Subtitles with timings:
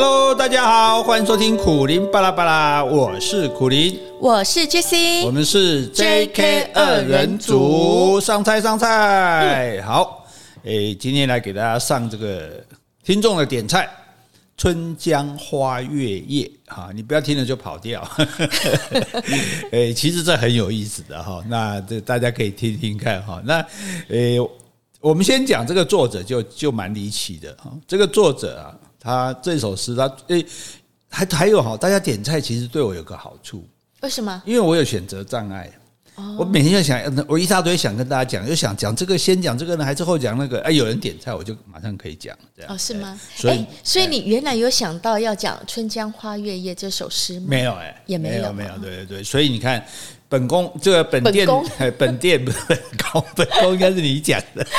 [0.00, 10.24] Hello，大家好，欢迎收听苦林巴拉巴拉，我是苦林，我是 Jessie，我们是 JK 二人组，上菜上菜，好，
[10.62, 12.64] 诶，今天来给大家上这个
[13.02, 13.86] 听众的点菜，
[14.56, 18.08] 《春江花月夜》哈，你不要听了就跑掉，
[19.72, 23.66] 诶，其实这很有意思的哈，那这大家可以听听看哈，那
[24.10, 24.38] 诶，
[25.00, 28.78] 我们先讲这个作者就就蛮离奇的哈，这个作者啊。
[29.00, 30.44] 他这首诗，他诶，
[31.08, 33.66] 还还有哈，大家点菜其实对我有个好处，
[34.00, 34.42] 为什么？
[34.44, 35.70] 因为我有选择障碍，
[36.36, 40.60] 我每天就想，我一大堆想跟大家讲，就想讲这个先讲这个呢，还是后讲那个？
[40.62, 43.18] 哎，有人点菜，我就马上可以讲，这样哦，是吗？
[43.36, 47.46] 所以，所以你原来有想到要讲《春江花月夜》这首诗吗？
[47.48, 49.84] 没有哎，也没有，没有，对对对，所以你看，
[50.28, 51.48] 本宫这个本店，
[51.96, 52.78] 本 店不是本
[53.12, 54.66] 宫，本宫应该是你讲的。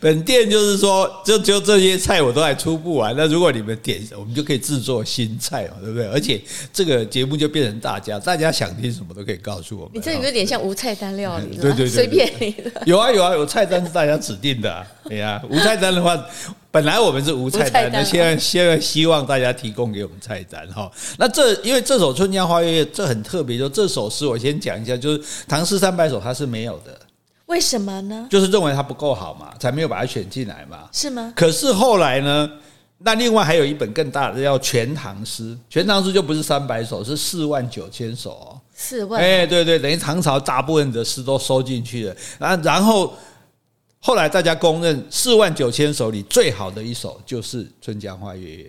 [0.00, 3.14] 本店就是说，就就这些菜我都还出不完。
[3.14, 6.08] 那如果你们点，我们就可以制作新菜嘛，对不对？
[6.08, 6.40] 而且
[6.72, 9.90] 这个节目就变成大家，大家想听什么都可以告诉我们。
[9.94, 12.82] 你这有点像无菜单料理， 对对对，随便你的。
[12.86, 14.86] 有啊有啊，有菜单是大家指定的。
[15.04, 16.16] 对呀，无菜单的话，
[16.70, 20.90] 本来我们是无菜单，的现在现在希望大家提供给我们菜单哈。
[21.18, 26.98] 那这因为这首《春江花月夜》这很特别，就这首诗我先讲一下，就是唐诗三百首它是没有的。
[27.46, 28.28] 为什么呢？
[28.30, 30.88] 就是认为它不够好嘛，才没有把它选进来嘛。
[30.92, 31.32] 是吗？
[31.34, 32.50] 可是后来呢？
[33.02, 38.60] 那另外还有一本更大的叫《全唐诗》，《全唐诗》就不是三百首，是四万九千首哦。
[38.74, 39.18] 四万？
[39.18, 42.14] 哎，对对，等于唐朝大部分的诗都收进去了。
[42.38, 43.14] 啊，然后
[44.00, 48.64] 后来大家公认四万九千首里最好的一首就是《春江花月夜》。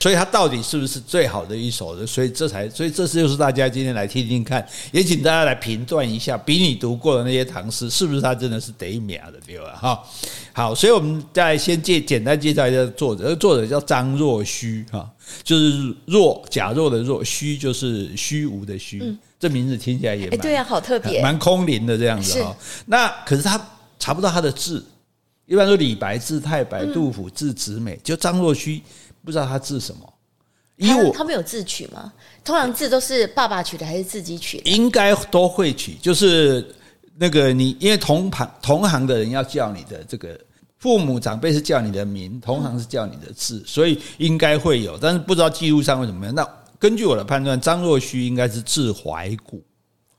[0.00, 2.06] 所以它到底是不是最好的一首呢？
[2.06, 4.62] 所以这才，所以这次就是大家今天来听听看，
[4.92, 9.74] 也请大家来评断一下，比你读过的那些唐诗，是不是它真的是得一秒的，对吧？
[9.80, 10.04] 哈，
[10.52, 15.10] 好，所以我们再先介简单介绍一下作者，作者叫张若虚，哈，
[15.42, 22.54] 就是若假若的若，虚就是虚无的虚，嗯、这名字听起来也蛮对啊，好特别，蛮空灵的这样子哈。
[22.84, 23.56] 那可是他
[24.04, 24.84] 查不到他的字，
[25.46, 28.82] 一般说李白字太白，杜甫字子美，就张若虚。
[29.24, 30.14] 不知道他字什么，
[30.76, 32.12] 因为他们有自取吗？
[32.44, 34.70] 通常字都是爸爸取的还是自己取的？
[34.70, 36.62] 应该都会取，就是
[37.16, 40.38] 那个你，因为同行同行的人要叫你的这个
[40.76, 46.34] 父母长辈是叫你的名，同行是叫你的字，所以应该会有，但是不知道记录上会怎么样。
[46.34, 46.46] 那
[46.78, 49.64] 根据我的判断，张若虚应该是字怀古。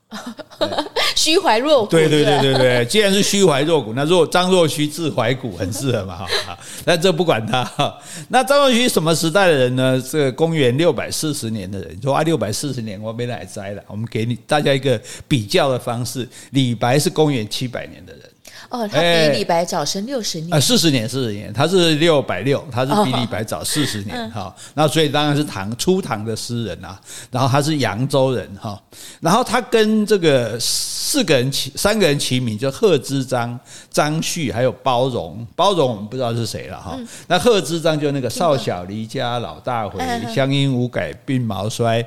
[1.16, 6.26] 虚怀若谷，对对对对对，既然是虚怀若谷， 那若张若虚自怀古很适合嘛哈。
[6.86, 7.98] 那这不管他哈。
[8.28, 10.00] 那张若虚什么时代的人呢？
[10.10, 11.98] 这个公元六百四十年的人。
[12.00, 13.82] 说啊，六百四十年我没来摘了。
[13.88, 16.28] 我们给你大家一个比较的方式。
[16.50, 18.22] 李白是公元七百年的人。
[18.68, 24.54] 哦，他比李白早生六十年啊，四十年，四十年，他是六百六，他是比李白早四十年哈。
[24.74, 27.00] 那所以当然是唐初唐的诗人啊。
[27.30, 28.80] 然后他是扬州人哈。
[29.20, 33.58] 然后他跟这个四个人齐三个人齐名，叫贺知章、
[33.90, 35.46] 张旭还有包容。
[35.54, 36.98] 包容我们不知道是谁了哈。
[37.26, 40.00] 那贺知章就那个少小离家老大回，
[40.34, 42.04] 乡音无改鬓毛衰。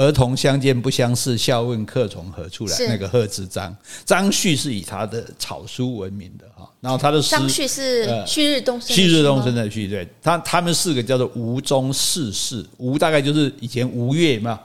[0.00, 2.74] 儿童相见不相识，笑问客从何处来。
[2.88, 6.66] 那个贺知章，张旭是以他的草书闻名的哈。
[6.80, 9.86] 然后他的诗，张旭是旭日东升，旭日东升的旭。
[9.86, 14.58] 对，他他们四个叫做吴中四世，吴大概就是以前吴越嘛，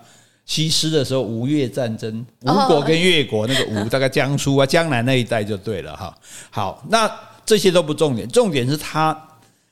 [0.46, 6.18] 西施的时候吴越战争，吴国跟越国那个吴， 大概江苏啊江南那一带就对了哈。
[6.50, 7.12] 好，那
[7.46, 9.22] 这些都不重点，重点是他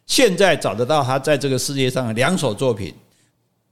[0.08, 2.94] 现在找得到他在这个世界上的两首作品。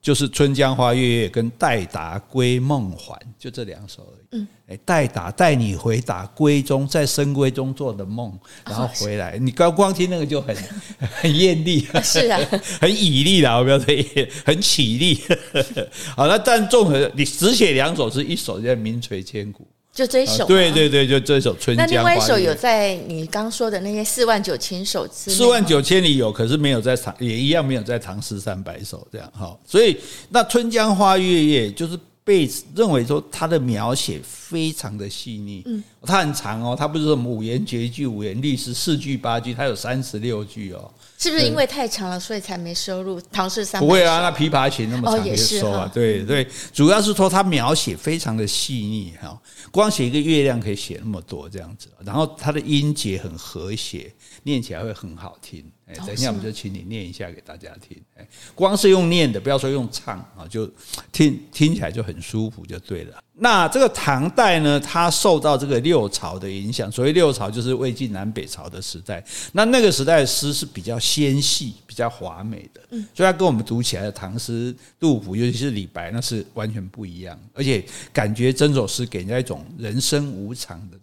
[0.01, 4.25] 就是《春江花月夜》跟《待答归梦还》，就这两首而已。
[4.31, 8.35] 嗯，哎，待答带你回答闺中，在深闺中做的梦，
[8.65, 9.37] 然后回来。
[9.37, 10.55] 你刚光听那个就很
[11.21, 12.39] 很艳丽，是啊，
[12.81, 13.57] 很绮丽啦。
[13.57, 13.95] 我不要说
[14.43, 15.19] 很绮丽。
[16.17, 19.67] 好，那但综合你只写两首，是一首叫名垂千古。
[19.93, 22.01] 就这一首，对对对，就这一首《春江花月夜》。
[22.05, 29.57] 那另外一首有在你刚说的那些四万九千首之，四万九千里有，可是没有在唐，也一样没有在唐诗三百首这样哈。
[29.65, 29.97] 所以
[30.29, 40.91] 那《春江花月夜》就是被认为说他的描写非常的细腻，嗯，它很长哦，它不是什么五言绝句、五言律诗、四句八句，它有三十六句哦。
[41.17, 43.85] 是不是因为太长了，所以才没收入唐诗三百？
[43.85, 45.89] 不会啊，那琵琶行那么长也收啊。
[45.93, 49.39] 对对，主要是说他描写非常的细腻哈，
[49.69, 54.11] 光写一个月亮可以写那么多这样子，然后它的音节很和谐，
[54.43, 55.63] 念起来会很好听。
[55.85, 58.01] 哎，等一下我们就请你念一下给大家听。
[58.15, 60.69] 哎，光是用念的，不要说用唱啊，就
[61.11, 63.21] 听听起来就很舒服就对了。
[63.35, 66.91] 那这个唐代呢，它受到这个六朝的影响。
[66.91, 69.23] 所谓六朝，就是魏晋南北朝的时代。
[69.51, 77.37] 那那个时代的诗是比较纤细、比较华美的，嗯所以它跟我们读起来的唐诗、杜甫，尤其是李白，那是完全不一样。
[77.53, 77.83] 而且
[78.13, 80.97] 感觉整首诗给人家一种人生无常的。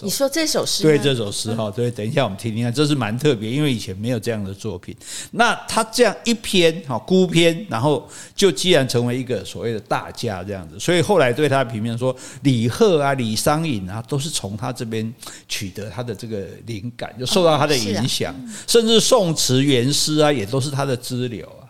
[0.00, 0.84] 你说这首诗？
[0.84, 4.96] 对，这首诗哈，对，等一下我们听听看，这是蛮特别，因为以前没有这样的作品。
[5.32, 15.12] 那他这样一篇哈孤篇，然后就既然成为一个所谓的大家这样子，所以后来对他的评价说，李贺啊、李商隐啊，都是从他这边
[15.48, 21.61] 取得他的这个灵感，就受到他的影响，哦啊、甚至宋词元诗啊，也都是他的支流啊。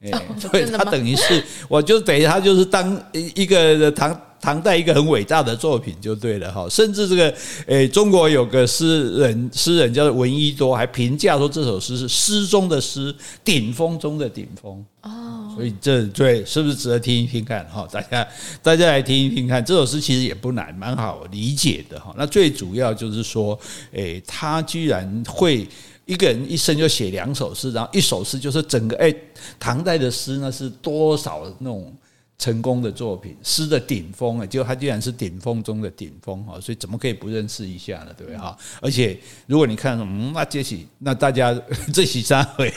[0.00, 4.18] 哎，所以他等于是，我就等于他就是当一个唐。
[4.40, 7.34] 唐代一个很伟大的作品就对了哈，甚至这个
[7.66, 13.12] 诶，中国有个诗人，诗人叫做闻一多，还评价说这首诗是诗中的诗，
[13.42, 15.52] 顶峰中的顶峰哦。
[15.56, 17.84] 所以这对是不是值得听一听看哈？
[17.90, 18.28] 大家
[18.62, 22.14] 大家来听一听看，这首诗其实也不难，蛮好理解的哈。
[22.16, 23.58] 那最主要就是说，
[23.90, 25.66] 诶，他居然会
[26.08, 29.14] 一个人一生就写两首诗，然后一首诗就是整个哎，
[29.60, 31.94] 唐代的诗呢是多少那种。
[32.38, 38.14] 成功的作品，诗的顶峰啊，就他居然是顶峰中的顶峰哈，所以怎么可以不认识一下呢？
[38.16, 38.56] 对不对哈？
[38.80, 41.52] 而且如果你看，嗯，那这起那大家
[41.92, 42.72] 这起三回，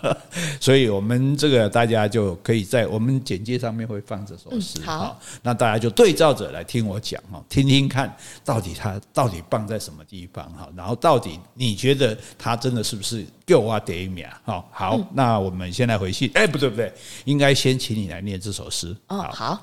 [0.60, 8.14] 所以我们这个大家就可以在我们简介上面会放这首诗，嗯，好，那大家就对照着来听我讲哈，听听看
[8.44, 13.24] 到底它到底棒在什么地方哈，然后到底你觉得它真的是不是？
[13.48, 16.30] 就啊，第一名好，好，那我们先来回信。
[16.34, 16.92] 哎，不对不对，
[17.24, 18.94] 应该先请你来念这首诗。
[19.06, 19.58] 哦，好。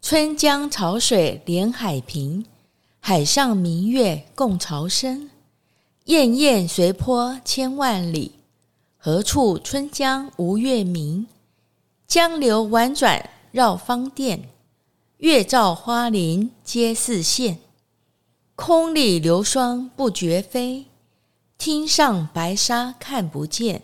[0.00, 2.46] 春江潮水连海平，
[2.98, 5.28] 海上明月共潮生。
[6.06, 8.32] 滟滟随波千万里，
[8.96, 11.26] 何处春江无月明？
[12.06, 14.48] 江流宛转绕芳甸，
[15.18, 17.58] 月照花林皆似霰。
[18.56, 20.86] 空里流霜不觉飞。
[21.64, 23.82] 汀上白沙看不见，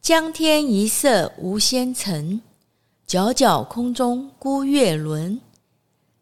[0.00, 2.42] 江天一色无纤尘，
[3.06, 5.40] 皎皎空中孤月轮。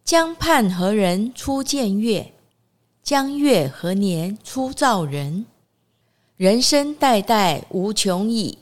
[0.05, 2.35] 江畔何人初见月？
[3.03, 5.47] 江月何年初照人？
[6.37, 8.59] 人生代代无穷已，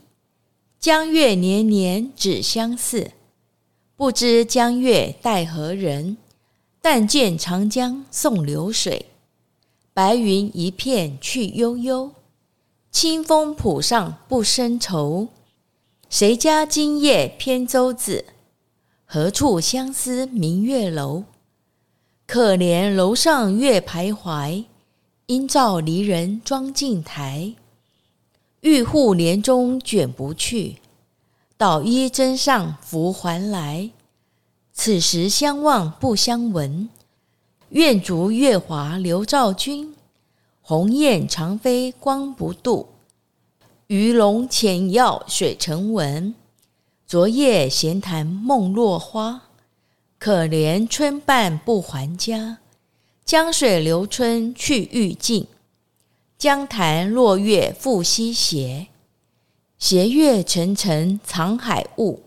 [0.79, 3.11] 江月年年只相似。
[3.97, 6.15] 不知江月待何人？
[6.81, 9.07] 但见长江送流水。
[9.99, 12.11] 白云一片去悠悠，
[12.89, 15.27] 清风浦上不胜愁。
[16.09, 18.23] 谁家今夜扁舟子？
[19.03, 21.25] 何处相思明月楼？
[22.25, 24.63] 可怜楼上月徘徊，
[25.25, 27.55] 应照离人妆镜台。
[28.61, 30.77] 玉户帘中卷不去，
[31.57, 33.89] 捣衣砧上拂还来。
[34.71, 36.87] 此时相望不相闻。
[37.71, 39.93] 愿逐月华流照君，
[40.59, 42.89] 鸿雁长飞光不度。
[43.85, 46.33] 鱼龙潜跃水成文，
[47.05, 49.43] 昨夜闲谈梦落花。
[50.17, 52.57] 可怜春半不还家，
[53.23, 55.45] 江水流春去欲尽。
[56.39, 58.87] 江潭落月复西斜，
[59.77, 62.21] 斜月沉沉藏海雾。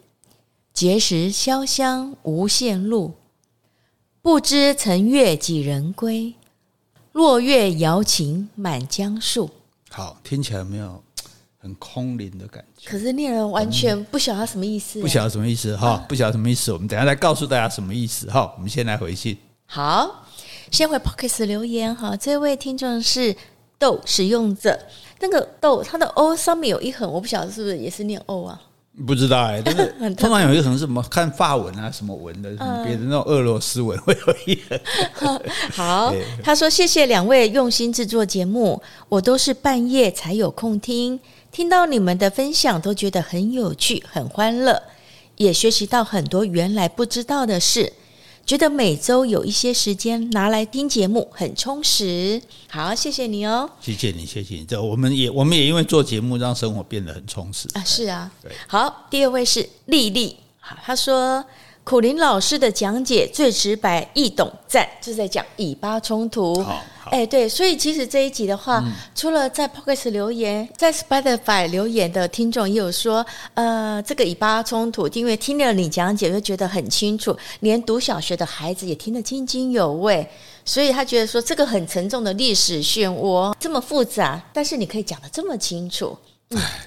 [0.73, 3.15] 碣石潇湘无限路。
[4.25, 6.33] 不知乘月几人归？
[7.11, 9.51] 落月摇情满江树。
[9.91, 11.03] 好，听起来有没有
[11.59, 12.89] 很空灵的感觉？
[12.89, 15.01] 可是念人完全不晓得他什么意思。
[15.01, 15.97] 不晓得什么意思哈？
[16.09, 16.73] 不晓得什么意思？
[16.73, 18.55] 我们等下再告诉大家什么意思哈。
[18.57, 19.37] 我们先来回信。
[19.67, 20.25] 好，
[20.71, 22.17] 先回 Podcast 留言哈。
[22.17, 23.35] 这位听众是
[23.77, 24.79] 豆使用者，
[25.19, 28.63] 那个豆他的 O 上面有一横，我不晓得是不是也是念 O 啊？
[29.07, 32.51] 不知道哎、欸， 但是通常有一个可能是什么看法文啊，什么文的，
[32.85, 34.79] 别的那种俄罗斯文会有一个。
[35.73, 41.19] 好， 他说谢谢两位用心制作节目，我都是半夜才有空听，
[41.51, 44.83] 听到你们的分享都觉得很有趣、很欢乐，
[45.37, 47.93] 也学习到很多原来不知道的事。
[48.45, 54.65] 觉得每周有一些时间拿来听节目很充实，好，谢谢你哦，谢谢你，谢谢你。
[54.65, 58.53] 这我们也我们也因为做节目让生活变得很充实啊，是啊，对。
[58.67, 61.45] 好，第二位是丽丽，好，她说。
[61.85, 64.89] 苦林老师的讲解最直白易懂，赞！
[65.01, 66.63] 就是在讲以巴冲突。
[66.63, 80.27] 好，哎、欸，对，所以其实这一集的话，嗯、除了在 Podcast 留言，在 Spotify 留言的听众也有说，呃，这个以巴冲突，因为听了你讲解，就觉得很清楚，连读小学的孩子也听得津津有味，
[80.65, 86.17] 所以他觉得说这个很沉重的历史漩涡这么复杂，但是你可以讲得这么清楚。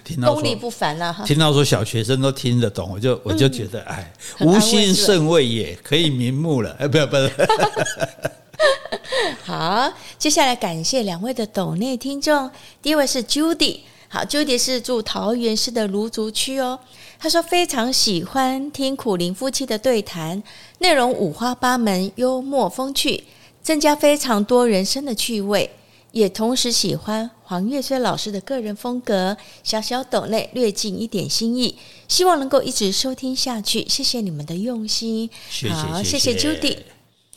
[0.03, 1.23] 听到功力不凡啊！
[1.25, 6.75] 听到说小学生都听得懂，我就我就觉得，哎，无心甚慰也，可以瞑目了。
[6.79, 7.29] 哎，不要不要。
[9.43, 12.49] 好，接下来感谢两位的斗内听众。
[12.81, 16.79] 第一位是 Judy，好，Judy 是住桃园市的芦竹区哦。
[17.19, 20.41] 他说非常喜欢听苦林夫妻的对谈，
[20.79, 23.23] 内容五花八门，幽默风趣，
[23.61, 25.69] 增加非常多人生的趣味。
[26.15, 33.85] 也同时喜欢黄月虽老师的个人风格，小小斗内略尽一点心意，希望能够一直收听下去。
[33.89, 36.77] 谢谢你们的用心，谢谢好，谢谢，Judy。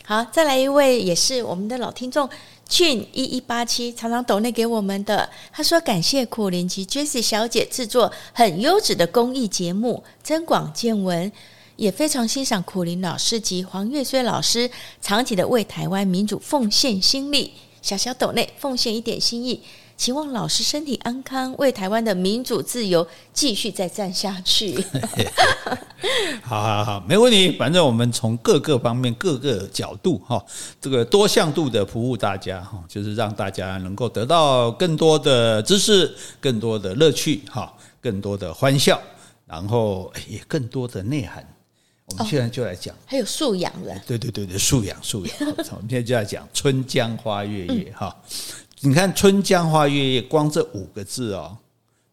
[0.04, 2.30] 好，再来一位也是我们的老听众
[2.68, 11.32] 俊一一八七，常常斗内给我们的，他说感谢苦林及 Jessie 小姐制作很优质的公益节目，增广见闻，
[11.75, 14.70] 也非常欣赏苦林老师及黄月虽老师
[15.02, 17.54] 长期的为台湾民主奉献心力。
[17.88, 19.62] 小小斗内奉献一点心意，
[19.97, 24.78] 期望老师身体安康，为台湾的民主自由继续再战下去。
[26.45, 27.50] 好好好，没问题。
[27.52, 30.45] 反正我们从各个方面、各个角度，哈，
[30.78, 39.00] 这个多向度的服务大家，哈，就是让大家能够得到更多的知识、更多的乐趣，哈，更多的欢笑，
[39.47, 41.42] 然后也更多的内涵。
[42.09, 45.35] 我们现在就来讲，还有素养的，对对对对，素养素养。
[45.41, 48.17] 我们现在就来讲“春江花月夜”哈。
[48.81, 51.57] 你看“春江花月夜”，光这五个字哦，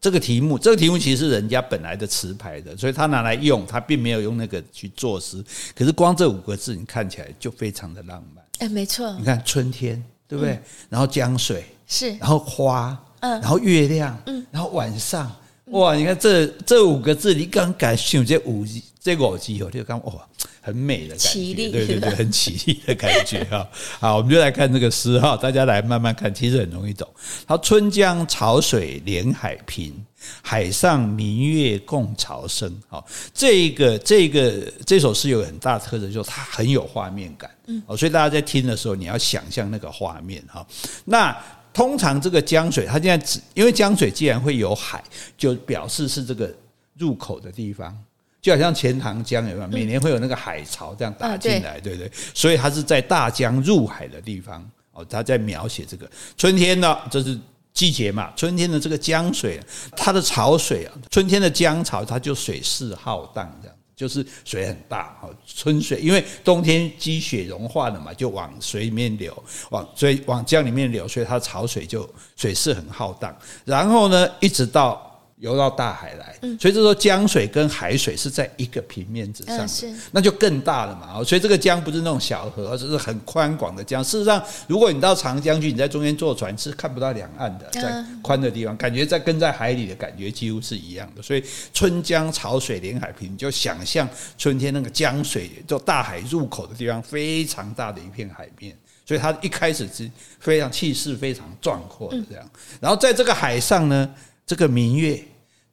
[0.00, 5.42] 这个题目，这个题目其实是人家本来的词牌的，所以他拿来用，他并没有用那个去作诗。
[5.74, 8.44] 可是光这五个字，你看起来就非常的浪漫。
[8.58, 9.10] 哎，没错。
[9.18, 10.60] 你看春天，对不对？
[10.90, 15.34] 然后江水是，然后花，嗯，然后月亮，嗯，然后晚上，
[15.66, 15.94] 哇！
[15.94, 18.64] 你看这这五个字，你刚感受这五。
[18.98, 20.14] 这个耳机哦，就刚哇，
[20.60, 23.64] 很美的感觉，对对对， 很凄丽的感觉哈。
[24.00, 27.08] 好，我们就来看这个诗哈，大家来慢慢看，其实很容易懂。
[27.46, 29.94] 好，春江潮水连海平，
[30.42, 32.76] 海上明月共潮生。
[32.88, 37.48] 好，这个这个这首诗有很大的特色，就是它很有画面感。
[37.68, 40.66] 嗯，所以大家在听的时候，你要想象那个画面哈。
[41.04, 41.36] 那
[41.76, 45.04] 通常这个江水，它现在只因为江水既然会有海，
[45.36, 46.50] 就表示是这个
[46.96, 47.94] 入口的地方。
[48.40, 49.68] 就好像钱塘江有没有？
[49.68, 52.10] 每年会有那个海潮这样打进来，对不对？
[52.32, 55.04] 所以它是在大江入海的地方哦。
[55.04, 57.38] 他在描写这个春天呢，这是
[57.74, 58.32] 季节嘛。
[58.34, 59.60] 春天的这个江水，
[59.94, 65.16] 它的潮水啊，春天的江潮，它就水势浩荡，这样就是水很大。
[65.46, 73.36] 春水因为冬天积雪融化了嘛，就往水里面流，往水往江里面流，所以它潮水就水势很浩荡。
[73.64, 75.12] 然后呢，一直到。
[75.38, 79.68] 游到大海来，所以这时候江水跟海水是在一个平面之上，
[80.10, 81.22] 那就更大了嘛。
[81.22, 84.02] 所以这个江不是那种小河，而是很宽广的江。
[84.02, 91.20] 事实上，如果你到长江去，你在中间坐船是看不到两岸的，在宽的地方，感觉在跟在海里的感觉几乎是一样的。
[91.20, 98.74] 所以春江潮水连海平，你就想象春天那个江水就大海入口的地方，非常大的一片海面。
[99.04, 102.50] 所以它一开始是非常气势非常壮阔的这样。
[102.80, 104.10] 然后在这个海上呢。
[104.46, 105.20] 这个明月，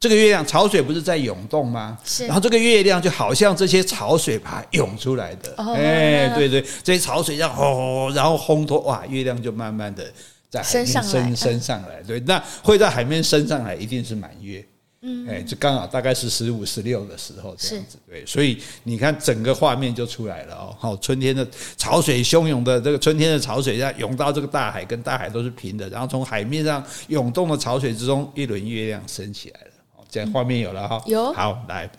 [0.00, 1.96] 这个月亮，潮水不是在涌动吗？
[2.04, 2.26] 是。
[2.26, 10.04] 然后这个月亮就好像这些潮水把它涌出来的，哎，对对，这些潮水这样吼，然后烘托，哇，月亮就慢慢的
[10.50, 12.02] 在海面升升上来。
[12.02, 14.64] 对，那会在海面升上来，一定是满月。
[15.06, 20.74] 嗯，哎，就刚好大概是十五、十六的时候这样子，对，所以你看整个画面就出来了哦。
[20.78, 21.46] 好，春天的
[21.76, 29.66] 潮水汹涌的这个春天的潮水，在涌到这个大海，跟大海都是平的，然后从海面上涌动的潮水之中，一轮月亮升起来了。
[29.96, 31.90] 哦，这样画面有了哈，有好来。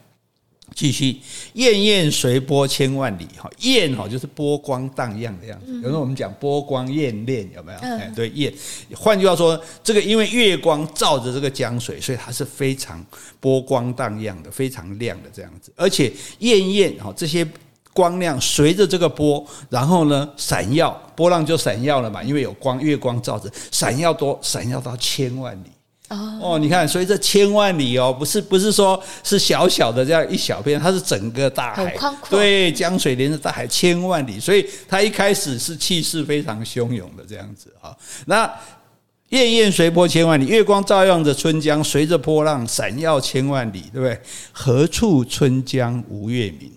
[0.75, 1.17] 继续，
[1.55, 5.74] 滟滟随波千万里，哈，滟哈就是波光荡漾的样子。
[5.82, 7.79] 有时候我们讲波光滟涟，有没有？
[7.79, 8.53] 哎，对，滟。
[8.94, 13.03] 换句话说，这个因为月光照着这个江水，所以它是非常
[13.39, 15.72] 波光荡漾的，非常亮的这样子。
[15.77, 17.48] 而且滟滟哈这些
[17.94, 25.70] 光亮随着这个波，然后呢闪耀，波浪就闪耀了嘛，因为有光，月光照着，闪耀多，闪耀到千万里。
[26.07, 31.97] 哦，你看，所以这千万里哦，不是不是说是小小的这样一小片，它是整个大海，
[32.29, 37.95] 对，江水连着大海千万里，所以它一开始是气势非常汹涌的这样子啊。
[38.27, 38.45] 那
[39.31, 44.21] 滟滟随波千万里，月光照耀着春江，随着波浪闪耀千万里，对不对？
[44.51, 46.71] 何处春江无月明？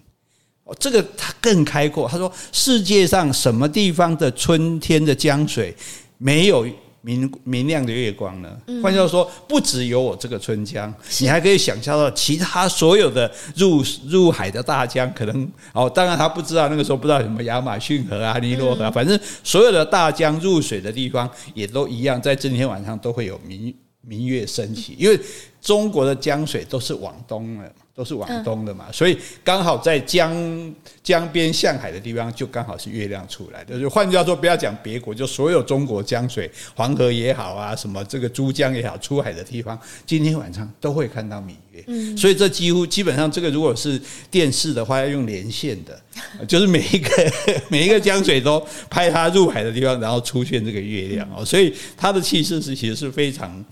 [0.64, 2.08] 哦，这个他更开阔。
[2.08, 5.76] 他说，世界上什么地方的春天的江水
[6.16, 6.66] 没有？
[7.00, 8.50] 明明亮的月光呢？
[8.83, 25.19] 换句话说，不只有我这个春江，你还可以想象到其他所有的入入海的大江，可能哦，当然他不知道那个时候不知道什么亚马逊河啊、尼罗河啊，反正所有的大江入水的地方也都一样，在今天晚上都会有明明月升起，因为
[25.61, 27.73] 中国的江水都是往东的。
[27.99, 33.76] 都是往东的嘛，所以刚好在江江边向海的地方，就刚好是月亮出来的。
[33.81, 39.76] 就换句话说，不要讲别国，就所有中国江水，黄河也好啊，什么这个珠江也好，出海的地方，
[40.07, 41.83] 今天晚上都会看到明月。
[41.88, 44.00] 嗯，所以这几乎基本上，这个如果是
[44.31, 46.00] 电视的话，要用连线的，
[46.47, 47.33] 就是每一个
[47.69, 53.64] 每一个江水都拍它入海的地方，然后出现这个月亮哦，所以它的气势是其实是非常。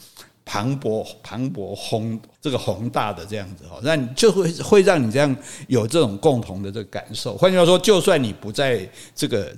[0.47, 5.37] 磅礴、磅礴、宏这个宏大的这样子哈，那你就会会让你这样
[5.67, 7.37] 有这种共同的这个感受。
[7.37, 9.55] 换句话说，就算你不在这个。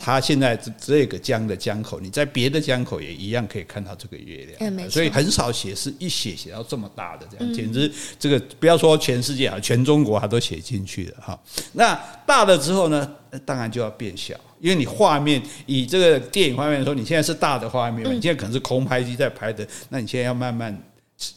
[0.00, 11.38] 它现在这这个江的江口，你在别的江口也一样可以看到这个月亮，所以很少写是一写写到这么大的这样，简直这个不要说全世界啊，全中国它都写进去了哈。
[11.72, 13.12] 那大了之后呢，
[13.44, 20.80] 当然就要变小，因为你画面以这个电影画面来说，你现在是大的画面，你现在可能是空拍机在拍的，那你现在要慢慢。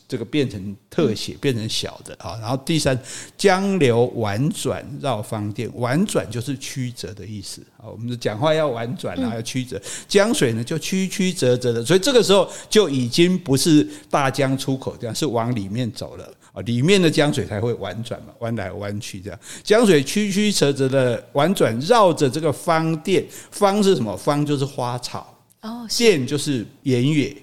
[0.08, 2.38] 这个变成特写，变成小的啊。
[2.40, 2.98] 然后第三，
[3.36, 7.90] 江流婉转绕芳甸，婉转就是曲折的意思啊。
[7.90, 9.82] 我们的讲话要婉转啊，要曲折。
[10.08, 16.62] 江水呢就曲曲折折的，所以这个时候就已经不是大江出口这样，是往里面走了啊。
[16.62, 19.40] 里面的江水才会婉转嘛，弯来弯去这样。
[19.64, 24.16] 江水曲曲折折的婉转绕着这个芳甸，芳是什么？
[24.16, 27.36] 芳就是花草哦，甸就是原野。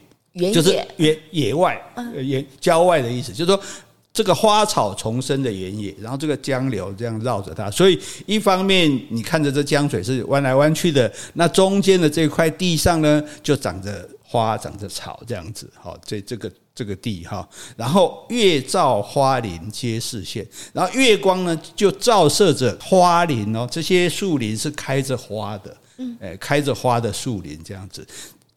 [0.53, 1.81] 就是野野外，
[2.23, 3.61] 野郊外的意思，就是说
[4.13, 28.05] 这个花草丛生的原野，然后这个江流这样绕着它，所以一方面你看着这江水是弯来弯去的，那中间的这块地上呢，就长着花，长着草这样子，好，这这个这个地哈，然后月照花林皆是线，然后月光呢就照射着花林哦，这些树林是开着花的，嗯，诶，开着花的树林这样子。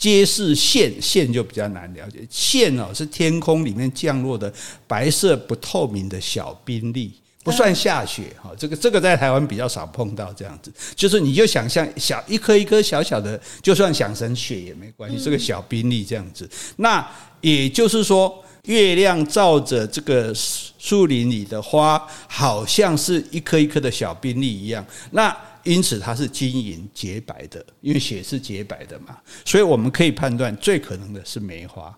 [0.02, 2.26] 皆是线，线就比较难了解。
[2.28, 4.52] 线哦，是天空里面降落的
[4.88, 8.50] 白色不透明的小冰粒，不算下雪哈。
[8.58, 15.24] 这个这个在台湾比较少碰到这样子，就是你就想象小一颗一颗小小的，就算想成雪也没关系。
[15.24, 17.08] 这个小冰粒这样子，那
[17.42, 24.84] 也就是说，月亮照着这个树林里的花，好像是一颗一颗的小冰粒一样。
[25.12, 31.98] 那因此它是晶莹洁白的，因为血是洁白的嘛，所以我们可以判断最可能的是梅花，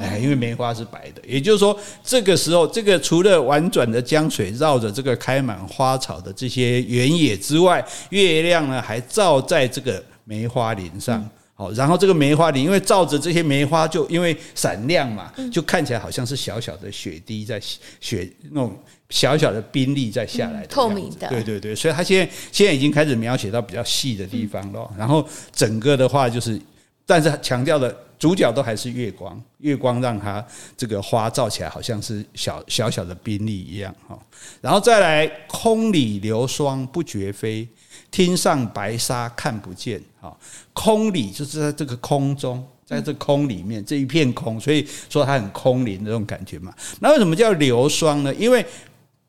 [0.00, 11.28] 哎，因为梅花是白的，也就是说这个时候，这个除了婉转的江水绕着这个开满花草的这些原野之外，月亮呢还照在这个梅花林上。
[11.54, 17.60] 好，然后这个梅花林，因为照着这些梅花，就因为闪亮嘛，就看起来好像是小小的雪滴在
[18.00, 18.78] 雪那种
[19.10, 21.28] 小小的冰粒再下来的，透明的。
[21.28, 24.90] 对对对，所以他现在现在已经开始描写到比较细的地方了。
[24.98, 26.60] 然后整个的话就是，
[27.06, 30.44] 但是强调的主角都还是月光，月光让它
[30.76, 34.18] 这个花照起来好像是小小小的冰粒一样哈。
[34.60, 37.66] 然后再来，空里流霜不觉飞。
[38.10, 40.34] 天上白沙看不见，哈，
[40.72, 46.72] 空里就是在这个空中，在这空里面这一片空，所以说它很空灵的那种感觉嘛。
[47.00, 48.34] 那为什么叫流霜呢？
[48.36, 48.64] 因为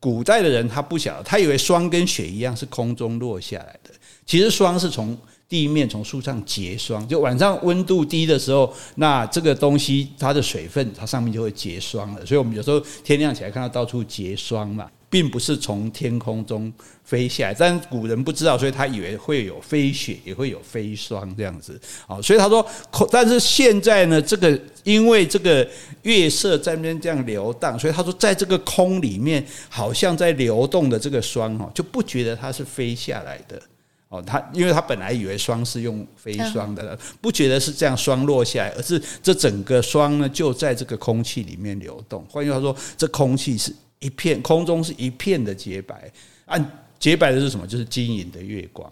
[0.00, 3.90] 古代的人他不晓得，他以为霜跟雪一样是空中落下来的。
[4.24, 5.16] 其实霜是从
[5.50, 12.24] 地面从树上结霜，就晚上温度低的时候，那这个东西它的水分它上面就会结霜了。
[12.24, 14.88] 所以我们有时候天亮起来看到到处结霜嘛。
[15.12, 21.80] 并不是从天空中飞下来，但古人不知道，所以他以为会有飞雪，也会有飞霜这样子。
[22.06, 25.68] 好，所以他说空，但是现在呢，这个因为这个
[26.02, 33.60] 月色在那边这样流荡，所以他说，在这个空里面，好像在流动的这个霜哦，就不觉得它是飞下来的
[34.10, 34.20] 哦。
[34.20, 42.22] 他因为他本来以为霜是用飞霜的，不觉得是这样霜落下来，而是这整个霜呢就在这个空气里面流动。
[42.28, 43.74] 换句话说，这空气是。
[44.02, 46.10] 一片空中是一片的洁白，
[46.46, 47.66] 按洁白的是什么？
[47.66, 48.90] 就是晶莹的月光。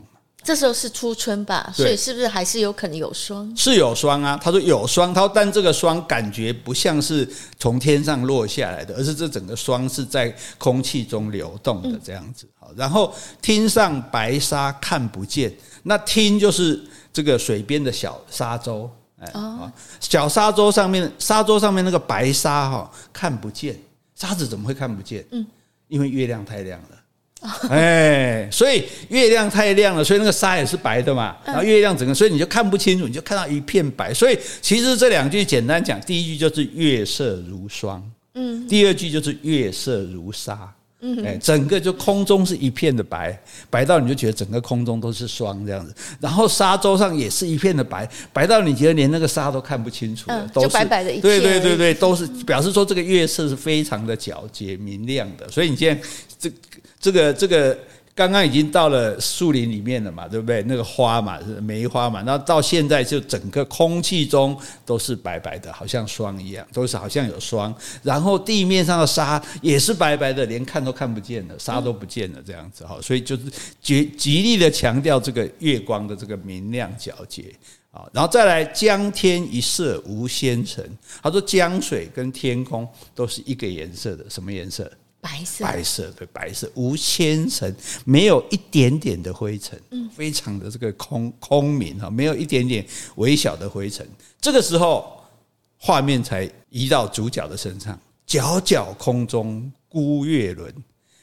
[0.48, 3.54] 这时候是初春吧，所以是不是还是有可能有霜？
[3.54, 12.48] 是有霜啊，他说有霜，他说但这个霜感觉不像是从天上落下来的，而是这整个霜是在空气中流动的这样子。
[12.58, 16.82] 好，然后汀上白沙看不见，那汀就是
[17.12, 19.30] 这个水边的小沙洲，哎，
[20.00, 23.78] 小沙洲上面沙洲上面那个白沙哈看不见。
[24.14, 25.22] 沙子怎么会看不见？
[25.30, 25.46] 嗯，
[25.88, 26.97] 因为月亮太亮了，
[27.70, 31.36] 哎，所以月亮太亮了，所以那个沙也是白的嘛。
[31.44, 34.12] 然后月亮整个，所以你就看不清楚，你就看到一片白。
[34.12, 38.02] 所以其实这两句简单讲，第一句就是月色如霜，
[38.34, 40.72] 嗯，第二句就是月色如沙。
[41.00, 45.94] 嗯，哎，整个就空中是一片的白，白到你就觉得整个空中都是霜这样子。
[46.18, 51.22] 然后沙洲上也是一片的白，白到你觉得连那个沙都看不清楚了，都是白白的一片。
[51.22, 55.48] 对对对对，都是表示说这个月色是非常的皎洁明亮的。
[55.48, 56.02] 所以你现在
[56.36, 56.50] 这
[57.00, 57.78] 这个这个。
[58.18, 60.60] 刚刚已经到了树林里面了嘛，对不对？
[60.64, 62.20] 那个花嘛，梅花嘛。
[62.22, 67.72] 那到现在就整个空气中都是白白的，好像霜一样，都是好像有霜。
[68.02, 72.98] 然后地面上的沙也是白白的，连看都看不见了，沙都不见了，这样子哈。
[73.00, 73.44] 所以就是
[73.80, 77.54] 极极力的强调这个月光的这个明亮皎洁
[77.92, 78.04] 啊。
[78.12, 80.84] 然后再来江天一色无纤尘，
[81.22, 82.84] 他说江水跟天空
[83.14, 84.90] 都是一个颜色的，什么颜色？
[85.28, 87.74] 白色，白色对，白色无纤尘，
[88.06, 92.84] 没有一点点的灰尘，嗯，非常的这个空空明哈，没有一点点
[93.16, 94.08] 微小的灰尘。
[94.40, 95.22] 这个时候，
[95.76, 100.74] 画面才移到主角的身上，皎皎空中孤月轮，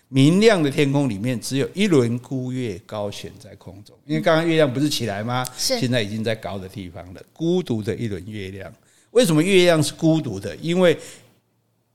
[0.08, 3.98] 明亮的天空里面只有一轮孤月高悬在空中。
[4.06, 5.44] 因为刚刚月亮不是起来吗？
[5.58, 8.72] 是，现在已经在高的地方了，孤独的一轮月亮。
[9.12, 10.56] 为什么月亮是孤独的？
[10.58, 10.96] 因为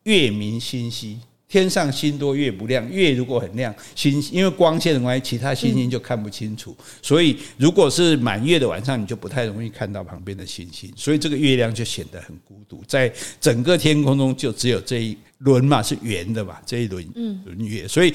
[0.02, 1.20] 月明星稀。
[1.50, 6.76] 天上星多月不亮，月如果很亮，星因为光线的关系，其他星星就看不清楚。
[7.02, 10.92] 所以如果是满月的晚上，你就不太容易看到旁边的星星。
[10.94, 17.04] 所以这个月亮就显得很孤独，在整个天空中就只有这一轮嘛，是圆的嘛，这一轮
[17.44, 17.88] 轮月。
[17.88, 18.14] 所以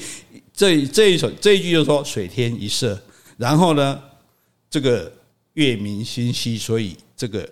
[0.54, 2.98] 这这一首这一句就说水天一色，
[3.36, 4.02] 然后呢，
[4.70, 5.12] 这个
[5.52, 7.46] 月明星稀，所以这个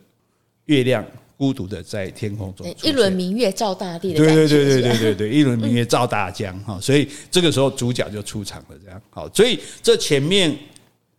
[0.64, 1.04] 月亮。
[1.36, 4.14] 孤独的在天空中，一轮明月照大地。
[4.14, 9.28] 对对对对对对对，一轮明月照大江 哈，所以这个时候主角就出场了，这样好。
[9.34, 10.56] 所以这前面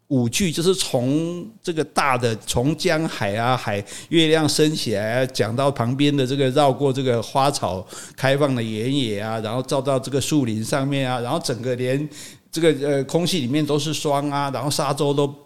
[0.07, 12.09] 五句就是从这个大的，从江海啊海月亮升起来啊，讲到旁边的这个绕过这个花草开放的原野啊，然后照到这个树林上面啊，然后整个连
[12.51, 15.44] 这个呃空气里面都是霜啊，然后沙洲都。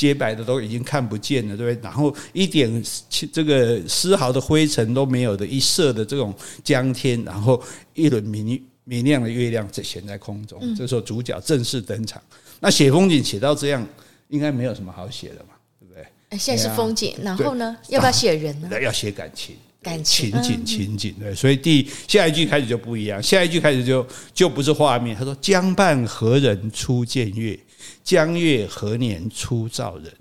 [0.00, 1.82] 洁白的都已经看不见了，对不对？
[1.82, 2.82] 然后一点
[3.30, 6.34] 这个丝毫的灰尘都没有的一色的这种
[6.64, 10.58] 江天，然后一轮明明亮的月亮在悬在空中。
[10.74, 12.22] 这时候主角正式登场。
[12.60, 13.86] 那写风景写到这样，
[14.28, 16.38] 应该没有什么好写的嘛，对不对？
[16.38, 18.70] 现在是风景，然后呢，要不要写人呢？
[18.80, 21.34] 要写感情，感情情景情景对。
[21.34, 25.14] 所以第下一句开始就不一样，下一句开始就就不是画面。
[25.14, 27.58] 他说：“江畔何人初见月？”
[28.02, 30.12] 江月何年初照人？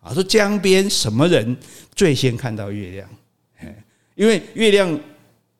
[0.00, 1.56] 啊，说江边什么人
[1.94, 3.08] 最先看到月亮？
[4.14, 4.98] 因为月亮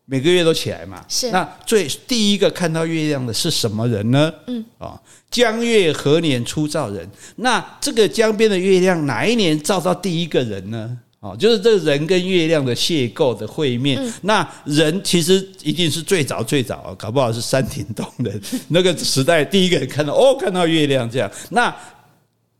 [0.05, 1.05] 每个月都起来嘛。
[1.09, 1.31] 是。
[1.31, 4.33] 那最第一个看到月亮的是什么人呢？
[4.46, 4.64] 嗯。
[4.79, 7.09] 啊，江月何年初照人？
[7.37, 10.98] 那这个江边的月亮哪一年照到第一个人呢？
[11.20, 21.31] 哦，就是这个人跟月亮的邂逅的会面，嗯、那人其实一定是最早最早，搞不好是山顶洞人那个时代第一个人看到哦，看到月亮这样。
[21.50, 21.74] 那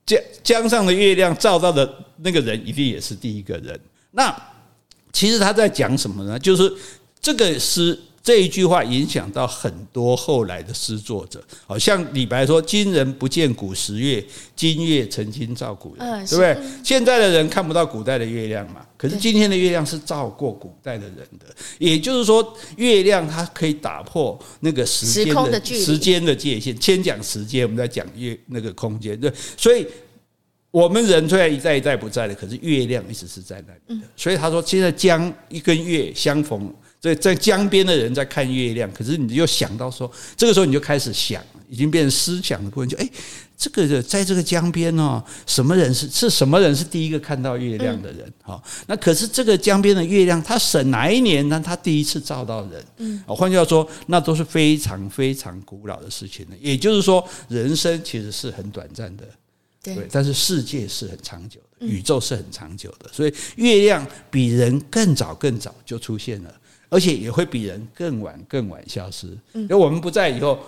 [0.05, 3.79] 江江上的月亮照到的那个人，一定也是第一个人。
[4.11, 4.35] 那
[5.12, 6.38] 其实他在讲什么呢？
[6.38, 6.73] 就是
[7.21, 7.99] 这个诗。
[8.29, 14.23] 这一句话影响到很多后来的诗作者，好像李白说：“今人不见古时月，
[14.55, 16.55] 今月曾经照古人。”对不对？
[16.85, 21.47] 现在的人看不到古代的月亮嘛，可是今天的月亮是照过古代的人的。
[21.79, 26.77] 也就是说，月亮它可以打破那个时间的时间的界限。
[26.79, 29.19] 先讲时间，我们再讲月那个空间。
[29.19, 29.87] 对，所以
[30.79, 34.07] 我们人虽然一代一代不在了，可是月亮一直是在那里的。
[34.17, 36.73] 所以他说，现在江一跟月相逢。
[37.01, 43.09] 在在江边的人在看月亮，可是你又想到说，这个时候你就开始想，已经变成思想的部分，就哎，
[43.57, 48.33] 这个在这个江边哦，什么人是是什么人是第一个看到月亮的人？
[48.43, 51.62] 哈，那可是这个江边的月亮，它省哪一年呢？
[51.64, 56.57] 它第一次照到人，嗯，换句话说，那都是非常非常古老的事情了。
[56.61, 59.23] 也就是说，人生其实是很短暂的，
[59.83, 66.55] 对，但是世界是很长久的，宇宙是很长久的，所以月亮比人更早更早就出现了。
[66.91, 70.59] 而且也会比人更晚更晚消失，因为我们不在以后，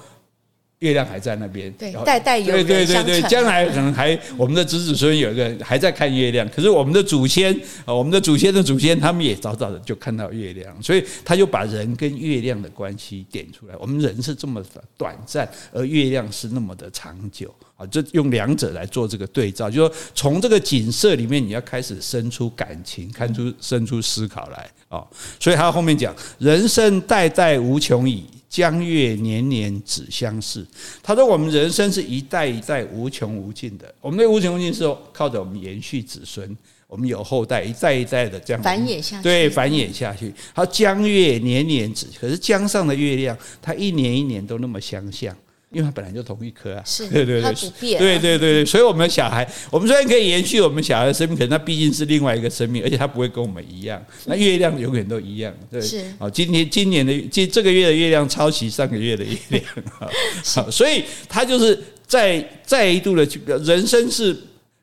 [0.81, 13.75] 月亮还在那边，对，代代有对对对对，将来可能还 我们的子子孙有一个还在看月亮，可是我们的祖先啊，我们的祖先的祖先，他们也早早的就看到月亮，所以他就把人跟月亮的关系点出来。
[13.79, 24.71] 我们人是这么的短暂，而月亮是那么的长久啊，这用两者来做这个对照，就是说从这个景色里面，你要开始生出感情，看出生出思考来。
[24.88, 25.07] 啊，
[25.38, 30.67] 所以他后面讲，人生代代无穷已，江月年年只相似。
[31.03, 33.95] 他说，我们人生是一代一代无穷无尽的。
[34.01, 36.55] 我们的无穷无尽是靠着我们延续子孙，
[36.89, 40.35] 我们有后代一代一代的这样繁衍下去，对，繁衍下去。
[40.53, 45.35] 他，江月年年只，可是江上的月亮，它一年一年都那么相像。
[45.72, 54.04] 因为它本来就同一颗啊，是，对对对，它不变，对对对对，所以我们小孩，我们虽然可以延续我们小孩的生命，可是它毕竟是另外一个生命，而且它不会跟我们一样。
[54.24, 56.02] 那月亮永远都一样，对，是。
[56.18, 59.64] 好，今天今年的今这个月的月亮抄袭上个月的月亮，
[60.42, 64.37] 好，所以它就是再再一度的去，人生是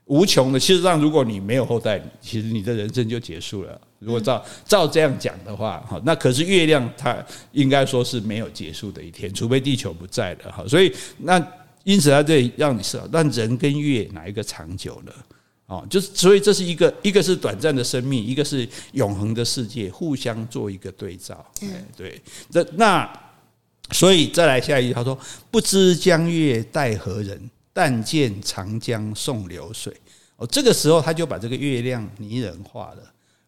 [0.07, 0.59] 无穷的。
[0.59, 3.79] 事实上，如果你没有后代，其实你的人生就结束了。
[3.99, 7.17] 如果照照这样讲的话，哈，那可是月亮它
[7.51, 10.63] 应该说是没有结束的一天，除非地球不在了，哈。
[10.67, 11.41] 所以那
[11.83, 15.11] 因此它这里让你知道，但人跟月哪一个长久呢？
[15.67, 21.45] 哦，就是所以这是一个，一个是短暂的生命，一个是永恒的世界，互相做一个对照。
[21.61, 22.21] 嗯，对。
[22.53, 23.19] 那那
[23.91, 25.17] 所以再来下一句，他说
[25.51, 27.49] ：“不知江月待何人？
[27.79, 29.95] 但见长江送流水。”
[30.37, 33.03] 哦，这个时候他就把这个月亮拟人化了。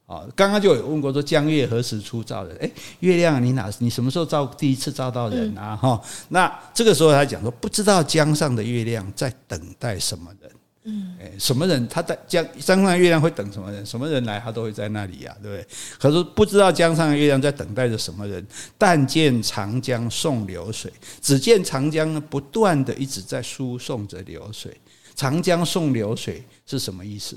[0.05, 2.55] 啊，刚刚就有问过说，江月何时出照人？
[2.57, 3.71] 诶，月亮你哪？
[3.79, 5.75] 你什么时候照第一次照到人啊？
[5.75, 10.51] 哈，那这个时候他讲说，不知道江上的月亮在等待什么人？
[10.83, 11.87] 嗯，哎，什么人？
[11.87, 13.85] 他在江江上的月亮会等什么人？
[13.85, 15.67] 什么人来，他都会在那里呀，对不对？
[15.99, 18.45] 可是不知道江上的月亮在等待着什么人？
[18.77, 24.75] 但见长江送流水，只见长江呢，不断的一直在输送着流水。
[25.15, 27.35] 长江送流水是什么意思？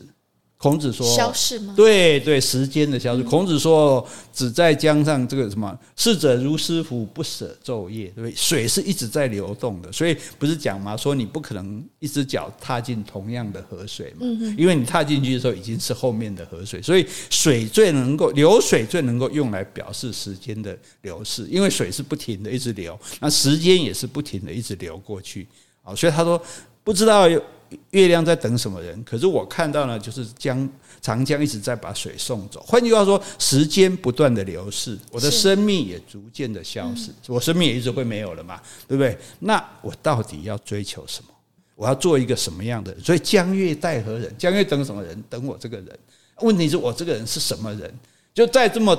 [0.62, 1.75] 孔子说：“消逝吗？
[1.77, 3.22] 对对，时间的消逝。
[3.25, 8.33] 孔子说：‘只在江上，这个什么逝者如斯夫，不舍昼夜。’对不对？
[8.37, 10.96] 水是一直在流动的，所以不是讲吗？
[10.96, 14.25] 说你不可能一只脚踏进同样的河水嘛，
[14.57, 16.81] 因为你踏进去的时候已经是后面的河水。
[16.81, 25.48] 所以水最能够流水，最能够用来表示时间的流逝，因为水是不停的一直流，那时间也是不停的一直流过去。
[25.83, 26.40] 啊，所以他说
[26.85, 27.42] 不知道有。”
[27.90, 29.02] 月亮在等什么人？
[29.04, 30.68] 可是我看到呢，就是江
[31.00, 32.62] 长江一直在把水送走。
[32.66, 39.16] 换句话说，时间不断的流逝，我的生命也逐渐的消失，我生命也一直会没有了嘛，对不对？
[39.40, 41.30] 那我到底要追求什么？
[41.74, 43.02] 我要做一个什么样的人？
[43.02, 44.32] 所以江月待何人？
[44.37, 45.24] 江月等什么人？
[45.28, 45.98] 等我这个人。
[46.40, 47.92] 问题是我这个人是什么人？
[48.35, 48.96] 就在这么。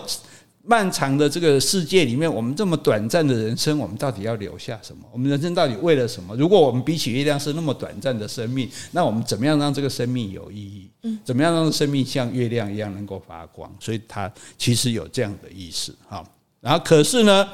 [0.65, 5.04] 漫长的这个世界里面，我们这么短暂的人生，我们到底要留下什么？
[5.12, 6.34] 我们人生到底为了什么？
[6.38, 10.89] 如果我们比起月亮是那么短暂的生命，那我们怎么样让这个生命有意义？
[11.04, 13.69] 嗯，怎么样让生命像月亮一样能够发光？
[13.80, 16.26] 所以它其实有这样的意思哈。
[16.62, 17.47] 然后可是呢？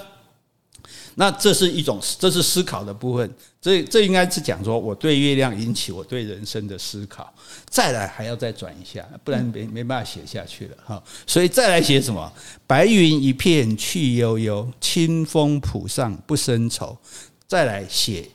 [1.20, 3.30] 那这是一种，这是思考的部分。
[3.60, 7.30] 这这应该是讲说，我对月亮引起我对人生的思考。
[7.70, 11.04] 再来还要再转一下，不然没没办法写下去了哈。
[11.28, 12.32] 所以再来写什么？
[12.66, 16.98] 白云一片去悠悠，清风浦上不胜愁。
[17.46, 18.30] 再来写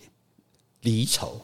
[0.83, 1.41] 离愁。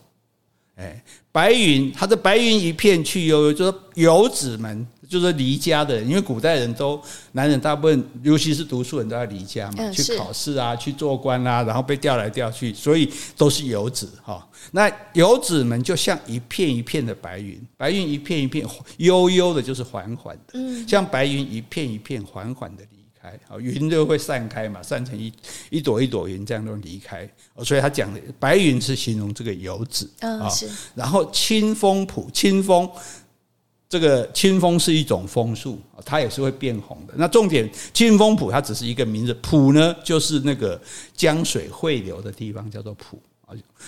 [0.77, 4.87] 哎，白云，它的白云一片去悠悠，就是游子们。
[5.11, 14.49] 就是离家的人，因为古代人都男人大部分，尤其是读书人都要离家嘛，去考试啊，去做官啊，然后被调来调去，所以都是游子哈。
[14.71, 18.65] 那游子们就像一片一片的白云，白云一片一片
[18.99, 25.33] 悠悠的，就是缓缓的，像白云一片一片缓缓的离开，好，云就会散开嘛，散成一
[25.71, 27.29] 一朵一朵云这样都离开。
[27.65, 30.49] 所以他讲的白云是形容这个游子啊，
[30.95, 32.89] 然后清风浦，清风。
[33.91, 37.15] 这个清风是一种枫树，它也是会变红的。
[37.17, 40.81] 那重点，清风浦它只是一个名字，浦呢就是那个
[41.13, 43.21] 江水汇流的地方，叫做浦。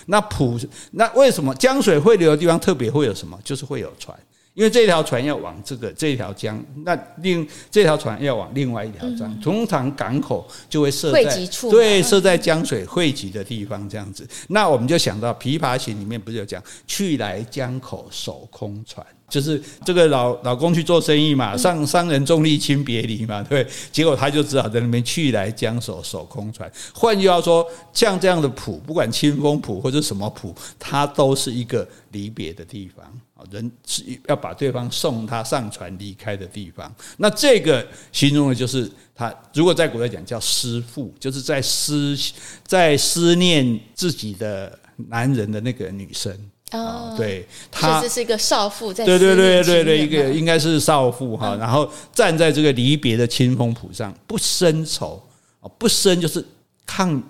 [0.07, 0.59] 那浦，
[0.91, 3.39] 那为什么江水汇流的地方特别会有什么？
[3.45, 4.19] 就是会有船。
[4.55, 11.25] 因为这条船要往这个这条江，那另这条船要往另外一条江，通常港口就会设在
[11.71, 14.29] 对设在江水汇集的地方这样子。
[14.49, 26.71] 那我们就想到《琵琶行》里面不是有讲“去来江口守空船”，就是这个老老公去做生意嘛，商商人重利轻别离嘛，对，结果他就只好在那边去来江守守空船。
[26.93, 33.03] 换句话说，像这样的谱，不管清风谱或者什么谱，它都是一个离别的地方。
[33.51, 39.35] 人是要把对方送他上船离开的地方，那这个形容的就是他。
[39.53, 42.17] 如果在古代讲叫思妇，就是在思
[42.65, 46.33] 在思念自己的男人的那个女生
[46.73, 55.23] 哦，对，他其实是一个少妇，在对对对对对，一个应该是少妇哈，然后站在这个离别的清风谱上，不生愁
[55.61, 56.45] 啊，不生就是
[56.87, 57.23] 抗。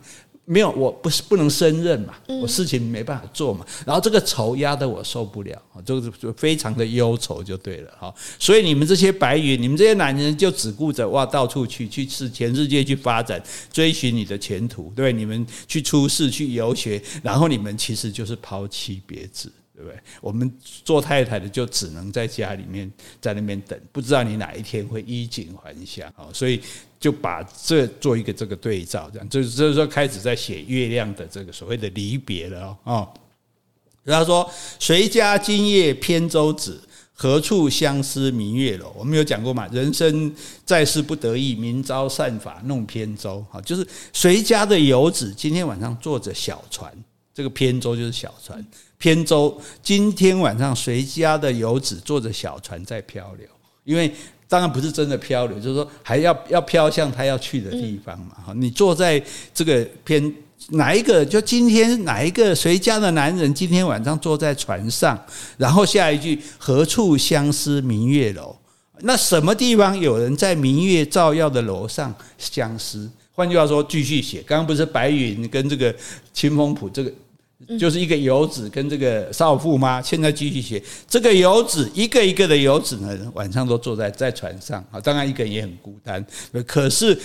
[0.45, 8.13] 没有，我不是不能胜任嘛，我事情没办法做嘛，然后这个愁压得我受不了，就是就非常的忧愁就对了哈。
[8.41, 13.41] 所以你们这些白云，你们这些男人就只顾着哇到处去去世全世界去发展，
[13.73, 19.99] 追寻你的前途，对，你们去出世去游学，然后你们其实就是抛妻别子对不对？
[20.21, 20.53] 我们
[20.85, 26.61] 做太太的就只能在家里面在那边等，不知道你哪一天会衣锦还乡啊，所以
[27.01, 33.09] 就把这做一个这个对照，这样就是就是说开始在写月亮的这个所谓的离别了哦。
[34.05, 36.83] 他说：“谁家今夜扁舟子？
[37.15, 39.65] 何处相思明月楼？”我们有讲过嘛？
[39.69, 43.47] 人生在世不得意，明朝散发弄扁舟。
[43.49, 46.93] 哈，就是谁家的游子今天晚上坐着小船？
[47.35, 48.65] 这个扁舟就是小船。
[48.99, 53.47] 扁舟今天晚上谁家的游子坐着小船在漂流？
[53.85, 54.13] 因为
[54.49, 58.37] 当然不是真的漂流，就是说还要要飘向他要去的地方嘛。
[58.47, 59.23] 哈，你坐在
[59.55, 60.35] 这个偏。
[60.69, 61.27] 哪一个？
[61.27, 62.55] 就今天哪一个？
[62.55, 65.21] 谁家的男人今天晚上坐在船上？
[65.57, 68.57] 然后下一句“何处相思明月楼”？
[69.03, 73.11] 那什么地方有人在明月照耀的楼上相思？
[73.33, 74.41] 换句话说，继续写。
[74.43, 75.93] 刚刚不是白云跟这个
[76.33, 77.13] 清风浦，这个
[77.79, 80.01] 就是一个游子跟这个少妇吗？
[80.03, 84.85] 现在继续写，这个游子一个一个的游子呢，晚上都坐在在船上。
[84.91, 86.25] 啊，当然一个人也很孤单，
[86.67, 87.19] 可是。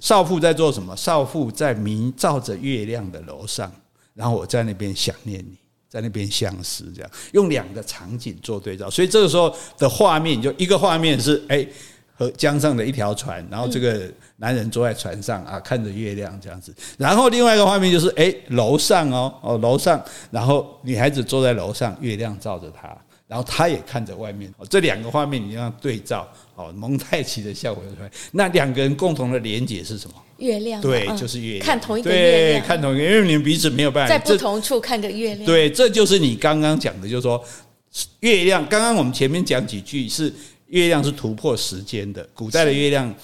[0.00, 0.96] 少妇在做什么？
[0.96, 3.72] 少妇在明照着月亮的楼上，
[4.12, 5.56] 然后我在那边想念你，
[5.88, 7.08] 在那边相思，这样。
[7.30, 11.64] 用两个场景做对照，所以这个时候的画面就一个画面是哎，
[12.12, 22.96] 和江上的一条船，然后这个男人坐在船上啊，看着月亮这样子，然后另外一个画面就是哎，楼上哦哦楼上，然后女孩子坐在楼上，月亮照着她。
[23.26, 28.10] 然后她也看着外面，这两个画面你要对照，哦，蒙太奇的效果出来。
[28.32, 30.14] 那两个人共同的连结是什么？
[30.38, 30.80] 月亮。
[30.80, 31.66] 对，就是月亮。
[31.66, 32.62] 看同一个月亮。
[32.62, 35.44] 对，看同一个，因为你们彼此没有办法在不同处看着月亮。
[35.44, 37.44] 对，这就是你刚刚讲的，就是说
[38.20, 38.66] 月亮。
[38.66, 40.32] 刚刚我们前面讲几句是
[40.68, 43.14] 月亮是突破时间的，古代的月亮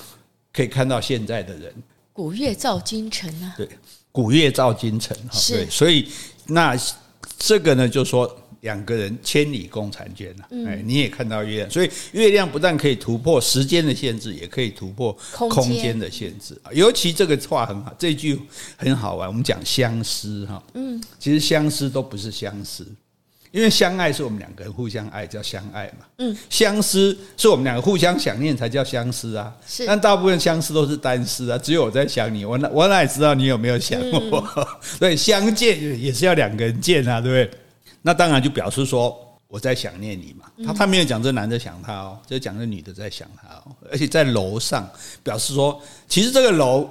[0.54, 1.74] 可以看到现在的人。
[2.12, 3.52] 古月照今晨啊。
[3.56, 3.68] 对，
[4.12, 5.38] 古月照今晨哈。
[5.48, 6.08] 对，所以
[6.46, 6.74] 那
[7.36, 8.40] 这个呢，就是说。
[8.64, 15.14] 两个人千里共婵娟呐，哎，你也看到月亮，所以月亮不但可以突破时间的限制，也可以突破
[15.50, 16.58] 空间的限制。
[16.72, 18.40] 尤其这个话很好，这句
[18.78, 19.28] 很好玩。
[19.28, 22.86] 我们讲相思哈，嗯，其实相思都不是相思，
[23.54, 29.54] 因为相爱是我们两个人互相爱叫相爱嘛，嗯，相思是我们两个互相想念才叫相思啊。
[29.64, 34.44] 是，但大部分相思都是单思啊，只有我在想你，我哪我哪里知道你有没有想我？
[34.82, 37.58] 所以相见也是要两个人见啊，对不对？
[38.02, 40.46] 那当然就表示说我在想念你嘛。
[40.66, 43.76] 他他没有讲这男的想他哦，就讲这女的在想他哦。
[43.88, 44.90] 而且在楼上
[45.22, 46.90] 表示说，其实这个楼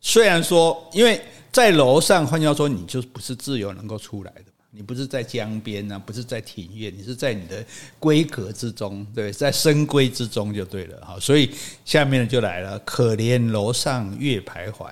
[0.00, 4.47] 虽然说，因为在楼上，换句话说，你就不是自由能够出来的嘛。
[4.70, 7.64] 你不是在江边啊，不是在庭院，你是在你的
[7.98, 11.18] 规格之中，对，在深闺之中就对了哈。
[11.18, 11.50] 所以
[11.84, 14.90] 下面就来了，可怜楼上月徘徊，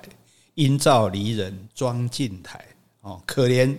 [0.54, 2.64] 应照离人妆镜台。
[3.02, 3.76] 哦，可怜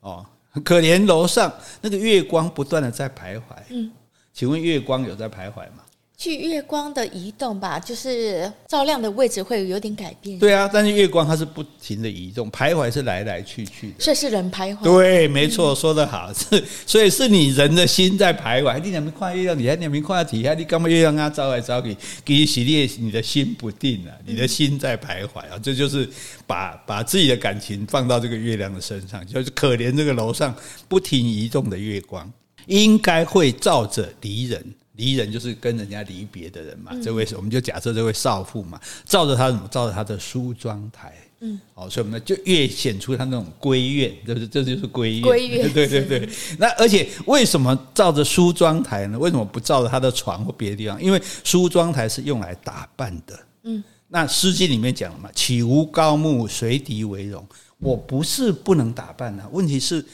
[0.00, 0.24] 哦。
[0.64, 3.42] 可怜楼上那个月光不断的在徘徊。
[3.68, 3.92] 嗯，
[4.32, 5.84] 请问月光有在徘徊吗？
[6.20, 10.36] 去月光的移动吧，就是照亮的位置会有点改变。
[10.36, 13.94] 对啊，但是月光它是不停的移动，徘徊是来来去去的。
[14.00, 14.82] 这是人徘徊。
[14.82, 18.80] 对，没错，说得好，是 所以是你人的心在徘徊。
[18.80, 26.08] 你两边看月亮，你还两边看底下，你干嘛月亮啊照来照去，给你洗列你的心不定啊，你的心在徘徊啊，这就是
[26.48, 30.52] 把把自己的感情放到这个月亮的身上，就是可怜这个楼上
[30.88, 32.28] 不停移动的月光，
[32.66, 34.74] 应该会照着离人。
[34.98, 46.28] 离人就是跟人家离别的人嘛，这位是我们就假设这位少妇嘛，照着她怎么照着她的梳妆台，嗯，哦，所以我们就越显出她那种闺怨，就是这就是闺怨，闺怨，对 对对。
[46.58, 49.16] 那而且为什么照着梳妆台呢？
[49.16, 51.00] 为什么不照着她的床或别的地方？
[51.00, 53.82] 因为梳妆台是用来打扮的，嗯。
[54.08, 57.46] 那《诗经》里面讲了嘛，岂无高木，随敌为荣。
[57.78, 60.04] 我不是不能打扮啊，问题是。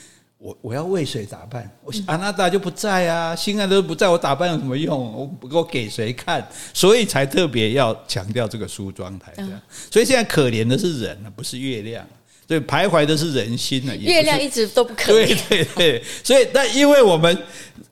[0.45, 1.67] 我我要为谁打扮？
[1.83, 5.11] 我阿娜达就不在啊，心爱的都不在，我打扮有什么用？
[5.41, 6.47] 我我给谁看？
[6.75, 9.59] 所以才特别要强调这个梳妆台这样。
[9.91, 12.07] 所以现在可怜的是人，不是月亮。
[12.47, 13.97] 对，徘徊的是人心呢。
[13.97, 15.35] 月亮一直都不可怜。
[15.49, 17.35] 对对对，所以但因为我们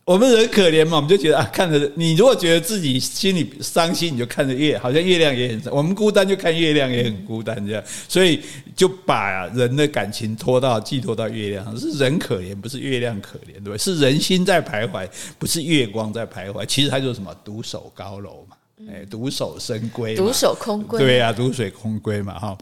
[0.05, 7.83] 我们人可怜嘛，我们就觉得啊，看着你如果觉得自己心里伤心，你就看着月，好像月亮也很我们孤单，就看月亮也很孤单这样。
[8.09, 8.41] 所以
[8.75, 13.79] 就把人的感情拖到寄托到月亮上，是人可怜，不是月亮可怜，对不对？
[13.79, 16.67] 是人心在徘徊，不是月光在徘徊。
[16.67, 18.57] 其实它就是什么独守高楼嘛，
[18.91, 22.59] 哎，独守深闺，独守空闺，对呀，独守空闺嘛，哈。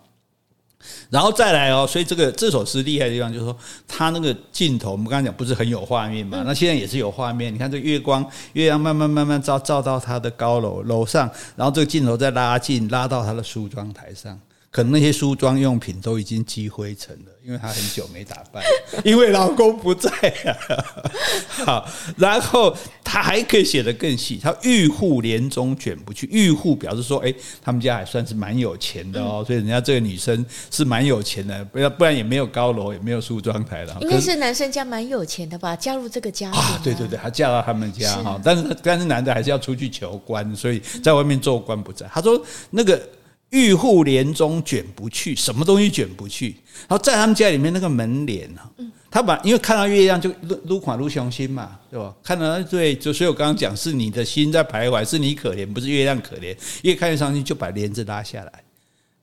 [1.10, 3.56] 然后再来哦，所以这个这首诗厉害的地方就是说，
[3.86, 6.42] 它那个镜头，我们刚刚讲不是很有画面嘛？
[6.46, 7.52] 那现在也是有画面。
[7.52, 8.24] 你看这月光，
[8.54, 14.38] 月亮慢慢慢慢照照到他的高楼楼上，然后这个镜头再拉近，拉到他的梳妆台上。
[14.70, 18.62] 可能那些梳妆用品都已经积灰尘了，因为她很久没打扮，
[19.04, 20.52] 因为老公不在啊。
[21.64, 26.28] 好，然后她还可以写得更细，她玉户帘中卷不去。
[26.30, 33.96] 玉户表示说，哎，他们家还算是蛮有钱的哦，所以人家这个女生是蛮有钱的，不然不然也没有高楼，也没有梳妆台了。
[34.00, 35.74] 应该是男生家蛮有钱的吧？
[35.74, 38.40] 加入这个家庭啊，对对对，她嫁到他们家哈。
[38.44, 42.06] 但是但是男的还是要出去求官，所以在外面做官不在。
[42.12, 43.00] 他说那个。
[43.50, 46.56] 玉户帘中卷不去，什么东西卷不去？
[46.88, 48.70] 然后在他们家里面那个门帘啊，
[49.10, 52.14] 他把因为看到月亮就撸撸款撸雄心嘛，对吧？
[52.22, 56.56] 看到对，就所以我刚刚讲是你的心在徘徊，是你可怜，不是月亮可怜。
[56.82, 58.64] 越看越伤心，就把帘子拉下来，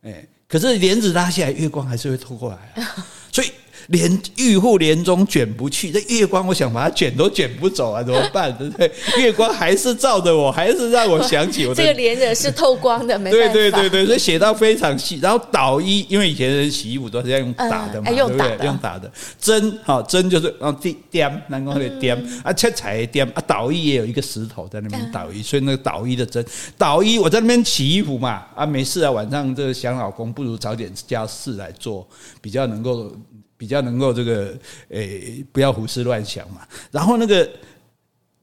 [0.04, 3.48] 哎，可是帘子拉下来，月光还是会透过来啊， 所以。
[3.88, 8.56] 连玉户帘中卷不去，这月光我想把它卷都卷不走啊，怎么办？
[8.58, 8.92] 对不对？
[9.18, 11.82] 月光还是照着我，还是让我想起我的。
[11.82, 13.54] 这个帘子是透光的，没办法。
[13.54, 15.20] 对对对对，所以写到非常细。
[15.22, 18.66] 然后捣衣，因为以前人洗衣服都是要用打的嘛，对不对？
[18.66, 19.10] 用打的
[19.40, 20.80] 针，好针就是然后
[21.10, 26.46] 点，南宫的点啊，切彩的点啊，捣衣也有一个石头在那边捣衣，所以那个捣衣的针，
[26.78, 32.06] 捣衣我在那边洗衣服嘛，啊没事啊，晚上这个想老公，不如找点家事来做，
[32.42, 33.12] 比较能够。
[33.58, 34.58] 比较能够这个
[34.90, 36.62] 诶、欸，不要胡思乱想嘛。
[36.92, 37.50] 然后那个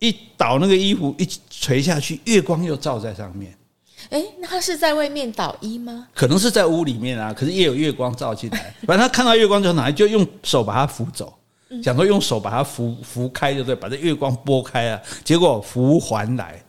[0.01, 3.57] 一倒那个衣服一垂下去，月光又照在上面。
[4.11, 6.09] 哎，那他是在外面倒衣吗？
[6.15, 8.75] 可能是在屋里面啊，可是也有月光照进来。
[8.87, 11.33] 反正他看到月光就拿，就用手把它扶走，
[11.83, 15.01] 想说用手把它扶扶开，就对，把这月光拨开啊。
[15.23, 16.63] 结果扶还来，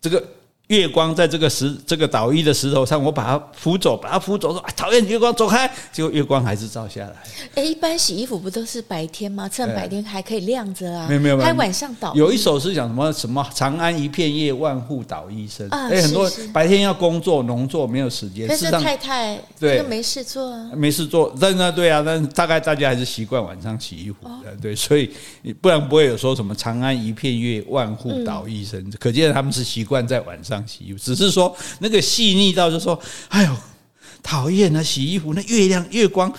[0.00, 0.24] 这个。
[0.68, 7.14] 月光在这个石这个捣衣的石头上，我把它扶走，把它扶走，说：“讨厌，月光走开！”结果月光还是照下来。
[7.54, 9.48] 哎，一般洗衣服不都是白天吗？
[9.48, 11.08] 趁白天还可以晾着啊。
[11.08, 12.14] 没有没有还晚上捣。
[12.14, 15.66] 有一首是讲什么什么“长安一片叶，万户捣衣声”。
[15.72, 18.46] 哎，很多白天要工作农作，没有时间。
[18.46, 21.34] 但是太太对没事做啊，没事做。
[21.40, 25.10] 但那对啊，但大概大家还是习惯晚上洗衣服的，对，所以
[25.62, 28.84] 不然不会有说什么“长安一片叶，万户捣衣声”。
[29.00, 31.56] 可见他们是习惯在晚上洗衣服，只是说。
[31.80, 32.98] 那个细腻到就说，
[33.28, 33.56] 哎呦，
[34.22, 34.82] 讨厌啊！
[34.82, 36.32] 洗衣服那月亮月光，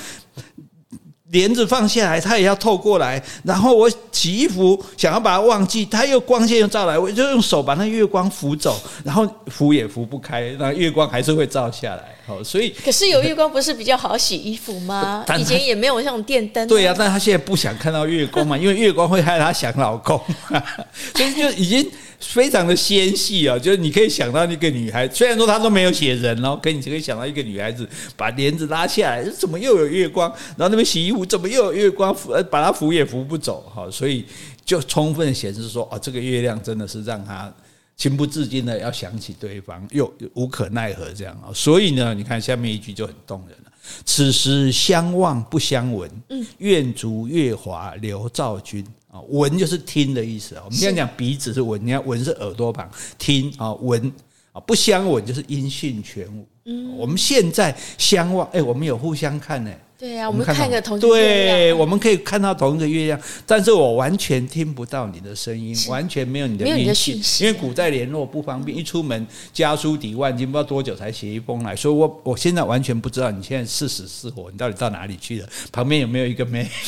[1.32, 3.24] 帘子放下来，它也要透过来。
[3.44, 12.16] 然后我洗衣服想要把它忘记，它又光线又照来，我就用手把那月光扶走，然后扶也扶不开，那月光还是会照下来。
[12.28, 15.24] 哦，所以可是有 月光不是比较好洗衣服吗？
[15.40, 16.68] 以前也没有像电灯。
[16.68, 20.20] 对呀、啊，但他现在不想看到月光嘛，因为月光会害他想老公，
[21.16, 21.90] 所以就已经。
[22.20, 30.30] 非常的纤细啊，就是你可以想到那个女孩，虽然说她都没有写人哦，可你就可以想到一个女孩子把帘子拉下来，怎么又有月光？
[30.58, 32.14] 然后那边洗衣服怎么又有月光？
[32.14, 34.26] 扶，把她扶也扶不走哈，所以
[34.66, 37.52] 就充分显示说，哦，这个月亮真的是让她
[37.96, 41.48] 情不自禁的要想起对方，又无可奈何这样啊。
[41.54, 43.72] 所以呢，你看下面一句就很动人了：
[44.06, 46.10] 此时相望不相闻，
[46.58, 48.86] 愿逐月华流照君。
[49.12, 50.62] 啊，闻就是听的意思啊。
[50.66, 54.12] 我们现在讲鼻子是闻，你看闻是耳朵旁，听啊闻
[54.52, 56.46] 啊不相闻就是音讯全无。
[56.66, 59.72] 嗯，我们现在相望，哎，我们有互相看呢。
[59.98, 76.70] 对呀，我们看个同一个月亮，对，我们可以看到同一个月亮，但是我完全听不到你的声音，完全没有你的音讯，因为古代联络不方便，一出门家书抵万金，不知道多久才写一封来，所以我我现在完全不知道你现在是死是活，你到底到哪里去了，旁边有没有一个妹？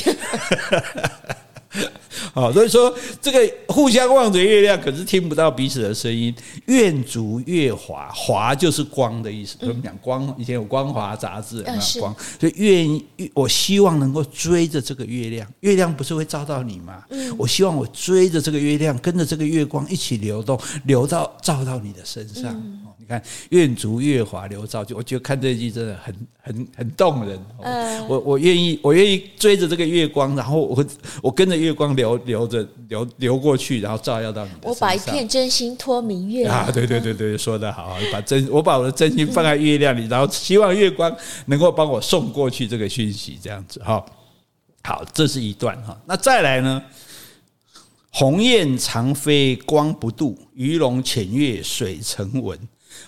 [2.34, 6.34] 好，所以说这个互相望着月亮，可是听不到彼此的声音。
[6.66, 9.58] 愿逐月华，华就是光的意思。
[9.62, 11.64] 我们讲光，以前有光华杂志，
[12.00, 12.16] 光？
[12.40, 17.04] 所以愿意，我希望能够追着这个月亮，月亮不是会照到你吗？
[17.38, 22.54] 我希望我追着这个月亮，跟着这个月光一起流动，流到照到你的身上。
[22.98, 27.40] 你看，愿逐月华流照就，我觉得看这句真的很很很动人。
[28.08, 30.86] 我我愿意，我愿意追着这个月光，然后我
[31.22, 34.60] 我跟着月光流流着流流过去，然后照耀到你的。
[34.64, 36.70] 我把一片真心托明月啊！
[36.74, 44.04] 对对对对，说得好，把真我把我的真心放在月亮里，然后希望月光能够帮我送过去这个讯息，这样子哈。
[44.84, 45.96] 好，这是一段哈。
[46.06, 46.82] 那再来呢？
[48.14, 52.60] 鸿雁长飞光不度，鱼龙潜跃水成文。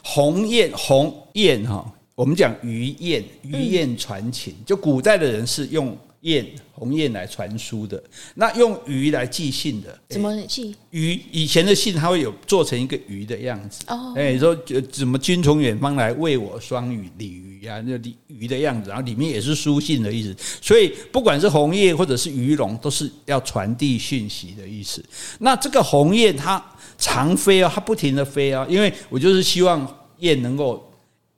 [0.01, 1.85] 鸿雁，鸿雁哈，
[2.15, 8.03] 我们讲鱼雁，鱼雁传情，就古代的人是用雁，鸿雁来传书的。
[8.35, 10.75] 那用鱼来寄信的，怎么寄？
[10.89, 13.85] 鱼以前的信，它会有做成一个鱼的样子。
[13.87, 14.53] 哦，哎，说
[14.91, 17.81] 怎么君从远方来为我双语鲤鱼呀？
[17.85, 20.35] 那鲤鱼的样子，然后里面也是书信的意思。
[20.61, 25.03] 所以不管是鸿雁或者是鱼龙，都是要传递讯息的意思。
[25.39, 26.63] 那这个鸿雁它。
[26.95, 29.85] 常飞啊，它不停的飞啊，因为我就是希望
[30.19, 30.89] 雁能够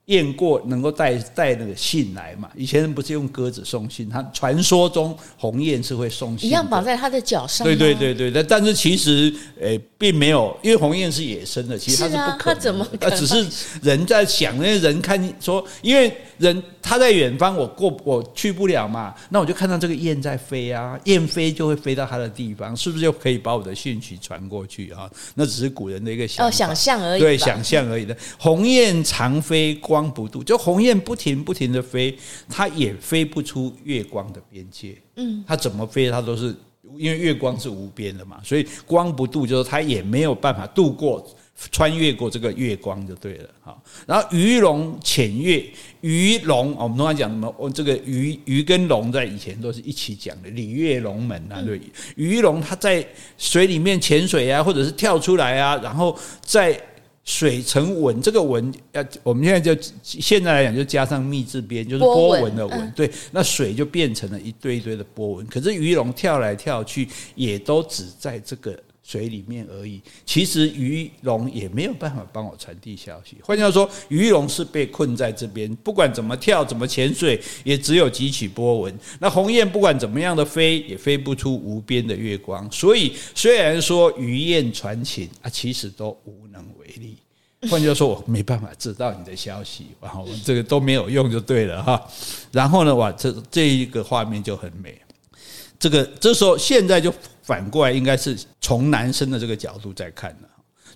[0.05, 2.49] 雁过能够带带那个信来嘛？
[2.55, 7.65] 以前人不是用鸽子送信，他传说中鸿雁是会送信，一样绑在他的脚上。
[7.65, 12.43] 对对对对，但但是其实诶、欸，并没有，因为鸿雁是野生的，其实它是不可能的。
[12.43, 12.87] 他怎么？
[13.01, 13.45] 那只是
[13.81, 25.09] 人在想，那些人看说，因为人他在远方，我过我去不了嘛，那我就看到这个雁在飞啊，雁飞就会飞到他的地方，是不是就可以把我的讯息传过去啊？
[25.33, 28.15] 那只是古人的一个想哦想象而已，对，想象而已的。
[28.37, 32.13] 鸿雁长飞光不度，就鸿雁不停不停的飞，
[32.49, 34.93] 它也飞不出月光的边界。
[35.15, 36.53] 嗯，它怎么飞，它都是
[36.97, 41.25] 因为月光是无边的嘛，所以光不度，就是它也没有办法度过、
[41.71, 43.49] 穿越过这个月光就对了。
[43.61, 45.63] 好，然后鱼龙潜跃，
[46.01, 47.55] 鱼龙我们通常讲什么？
[47.57, 51.79] 我这个鱼鱼跟龙在以前都是一起讲的，鲤跃龙门啊，对。
[52.17, 56.77] 鱼龙它在水里面潜水啊，或者是跳出来啊，然后在。
[57.25, 62.91] 水成纹，这个纹要我们现在就现在来讲就加上密字边，就是波纹的纹。
[62.95, 65.45] 对，那水就变成了一堆一堆的波纹。
[65.47, 69.99] 可是鱼龙跳来跳去，也都只在这个水里面而已。
[70.23, 73.37] 其实鱼龙也没有办法帮我传递消息。
[73.41, 78.99] 换句话说，鱼龙是被困在这边，不管怎么跳、怎么潜水，也只有几起波纹。
[79.19, 82.71] 那鸿雁不管怎么样的飞，也飞不出无边的月光。
[82.71, 87.17] 所以虽然说鱼雁传情啊，其实都无能为你。
[87.69, 92.01] 换句话说，我没办法知道你的消息，然后这个都没有用就对了哈。
[92.51, 95.01] 然后呢，哇，这这一个画面就很美。
[95.79, 100.49] 这个这时候现在就反过来，应该是从男生的这个角度在看了。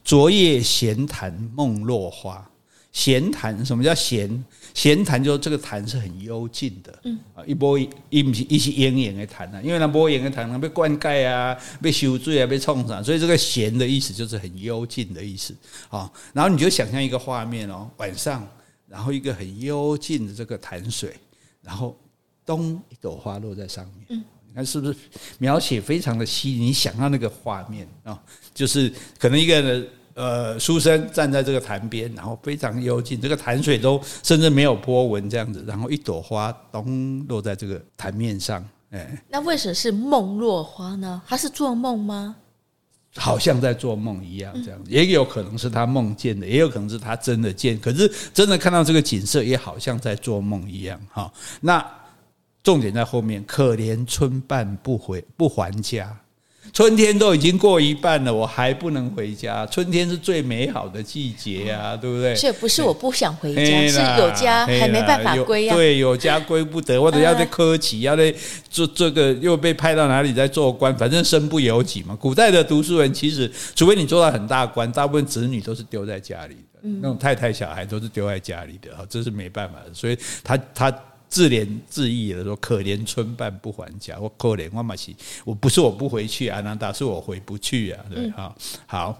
[0.03, 2.45] 昨夜闲谈梦落花。
[2.91, 4.43] 闲谈，什么叫闲？
[4.74, 6.99] 闲谈就是这个谈是很幽静的，
[7.34, 7.78] 啊，一波
[8.09, 15.55] 一不是一些营营的谈啊，因为那波营的谈，那被灌溉啊，被修水啊，被冲上，所以这个闲的意思就是很幽静的意思
[15.89, 16.11] 啊。
[16.34, 18.47] 然后你就想象一个画面哦，晚上，
[18.88, 21.13] 然后一个很幽静的这个潭水，
[21.61, 21.97] 然后
[22.45, 24.95] 咚一朵花落在上面，你看是不是
[25.38, 26.65] 描写非常的细腻？
[26.65, 28.22] 你想象那个画面啊，
[28.53, 29.88] 就是可能一个人。
[30.20, 41.22] 呃，书生站在这个潭边，然后非常幽静，这个潭水都甚至没有波纹这样子，然后一朵花咚落在这个潭面上，哎，那为什么是梦落花呢？
[41.26, 42.36] 他是做梦吗？
[43.15, 51.32] 好像在做梦一样，这样，也有可能是他梦见的，也有可能是他真的见，可是真的看到这个景色，也好像在做梦一样，哈。
[51.61, 51.84] 那
[52.61, 56.13] 重点在后面，可怜春半不回不还家。
[56.72, 59.65] 春天都已经过一半了，我还不能回家。
[59.65, 62.36] 春天是最美好的季节啊，对不对？
[62.36, 65.76] 是不是我不想回家，是有家还没办法归呀？
[65.76, 68.34] 对，有家归不得，或者要在科举，要在
[68.70, 72.15] 做这个，又被派到哪里在做官，反正身不由己嘛。
[72.15, 79.93] 古代的读书人，其实除非你做到很大官，大部分子女都是丢在家里的，那种太太小孩都是丢在家里的，这是没办法的。
[79.93, 80.93] 所以他他。
[81.30, 85.13] 自怜自艾的说：“可怜春半不还家，我可怜我嘛是，
[85.45, 88.03] 我不是我不回去啊，难道是我回不去啊？
[88.09, 88.55] 对，好，
[88.88, 89.19] 好。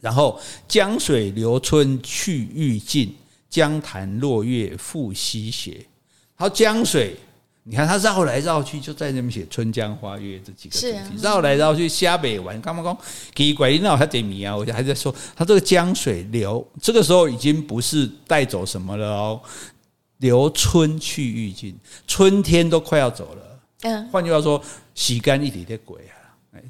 [0.00, 3.14] 然后江水流春去欲尽，
[3.48, 5.86] 江潭落月复西斜。
[6.34, 7.16] 好，江水，
[7.62, 10.92] 你看他绕来绕去，就在那边写‘春江花月’这几个字，
[11.22, 12.98] 绕来绕去瞎北玩，干嘛讲？
[13.36, 14.56] 奇怪，你那还点名啊？
[14.56, 19.40] 我就还在说，他这个江水流，这个时候已经不是带走什么了哦。”
[20.22, 23.60] 流春去欲尽，春天都快要走了。
[23.82, 24.62] 嗯，换句话说，
[24.94, 26.16] 洗干一点的鬼啊！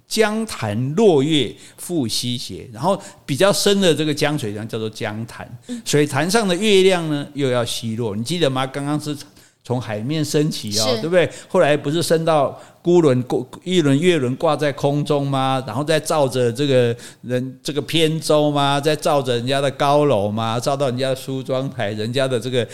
[0.09, 5.47] 江潭落月复西斜，然后比较深的这个江水，叫做江潭。
[5.85, 8.17] 水潭上的月亮呢，又要西落。
[8.17, 8.67] 你记得吗？
[8.67, 9.17] 刚刚是。
[9.65, 11.31] 从海面升起哦，对不对？
[11.49, 15.63] 后来不是升到孤轮过一轮月轮挂在空中吗？
[15.65, 18.81] 然后再照着这个人这个扁舟吗？
[18.81, 20.59] 再照着人家的高楼吗？
[20.59, 22.67] 照到人家的梳妆台，人家的这个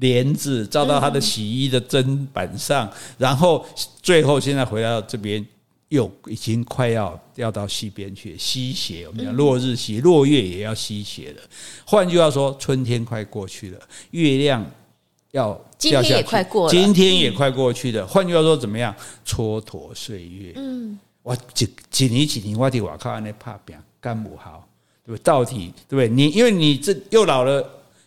[0.00, 3.64] 帘子，照到他的洗衣的砧板上，然后
[4.02, 5.46] 最后现在回到这边，
[5.90, 9.06] 又已经快要要到西边去西斜。
[9.06, 11.42] 我们讲落日西，落月也要西斜了。
[11.84, 13.78] 换句话说，春天快过去了，
[14.10, 14.68] 月亮。
[15.36, 18.04] 要今天也快过了，今天也快过去的。
[18.06, 18.94] 换句话说，怎么样？
[19.26, 20.54] 蹉跎岁月。
[20.56, 24.66] 嗯，我几几年几年，我的我靠，那怕变干不好，
[25.04, 25.22] 对不对？
[25.22, 26.08] 到底对不对？
[26.08, 27.62] 你因为你这又老了，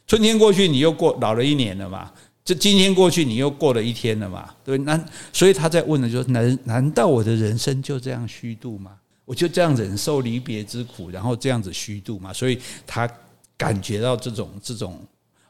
[0.08, 2.12] 春天过去，你又过老了一年了嘛？
[2.44, 4.50] 这今天过去，你又过了一天了嘛？
[4.66, 5.00] 对，那
[5.32, 8.94] 所以他在问的就是：难难道我的人生就这样虚度吗？
[9.26, 12.34] 我就这样忍受离别之苦，然后这样子虚度吗？
[12.34, 13.08] 所以他
[13.56, 15.00] 感觉到这种这种。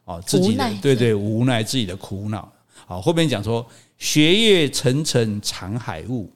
[0.10, 2.52] 哦，自己的对对无奈，自己的苦恼。
[2.88, 3.64] 好，后面讲说，
[4.00, 6.28] 斜月沉沉藏海雾，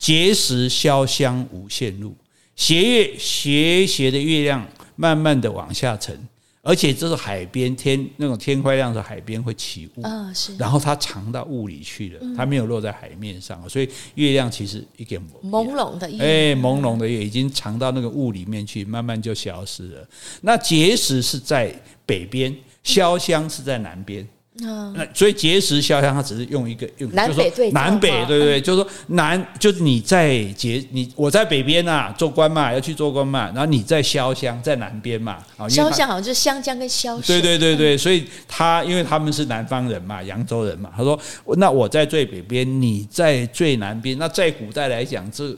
[0.00, 2.12] 碣石潇湘无限路。
[2.56, 4.66] 斜月斜斜的月亮
[4.96, 6.18] 慢慢的往下沉
[6.62, 10.54] 而且这是海边天那种天快亮的海边会起雾啊，是。
[10.58, 20.06] 然后它藏到雾里去了，它没有落在海面上，所以月亮其实一点朦胧的，哎，朦胧的月已经藏到那个雾里面去，慢慢就消失了。
[20.42, 21.74] 那结石是在
[22.04, 22.54] 北边，
[22.94, 24.26] 潇湘是在南边。
[24.62, 28.60] 嗯，那所以碣石潇湘，它只是用一个用，南北对，南北对不对？
[28.60, 35.38] 就是说南，就是你在碣，你我在北边呐，做官嘛，要去做官嘛，然后你在潇湘，在南边嘛。
[35.60, 37.18] 潇湘好像就是湘江跟潇。
[37.26, 41.18] 对对对对，所以他因为他们是南方人嘛，扬州人嘛，他说
[41.56, 44.18] 那我在最北边，你在最南边。
[44.18, 45.56] 那在古代来讲，这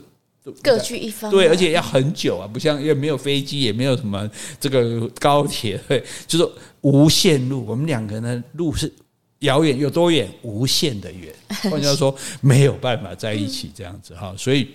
[0.61, 1.31] 各据一方。
[1.31, 4.29] 对，而且要很久啊，不像也没有飞机，也没有什么
[4.59, 6.49] 这个高铁，对，就是。
[6.83, 8.91] 无限路，我们两个人的路是
[9.39, 10.29] 遥远，有多远？
[10.41, 11.33] 无限的远。
[11.71, 14.67] 换句话说，没有办法在一起这样子哈，所以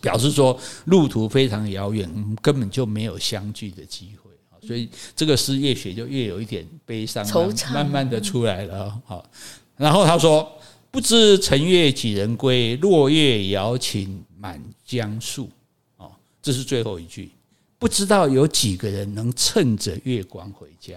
[0.00, 2.08] 表示说路途非常遥远，
[2.40, 4.30] 根本就没有相聚的机会。
[4.64, 7.26] 所以这个诗越写就越有一点悲伤，
[7.72, 8.96] 慢慢的出来了。
[9.04, 9.28] 好，
[9.76, 10.48] 然后他说
[10.92, 12.76] ：“不知乘月几人归？
[12.76, 15.50] 落月摇情满江树。”
[15.96, 16.12] 哦，
[16.42, 17.30] 这是最后一句。
[17.78, 20.94] 不知道有几个人能趁着月光回家。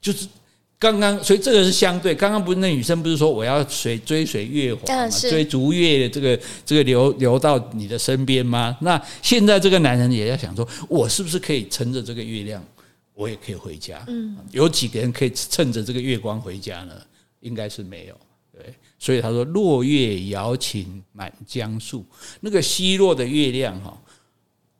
[0.00, 0.28] 就是
[0.78, 2.14] 刚刚，所以这个是相对。
[2.14, 8.76] 刚刚不是那女生不是说我要随追随月华嘛，追逐月的这个这个流流到你的身边吗？
[8.80, 12.64] 那现在这个男人也在想说，我是不是可以乘着这个月亮，
[13.14, 14.04] 我也可以回家？
[14.06, 16.94] 嗯，有几个人可以趁着这个月光回家呢？
[17.40, 18.16] 应该是没有。
[18.52, 22.04] 对，所以他说落月摇情满江树，
[22.40, 23.96] 那个西落的月亮哈，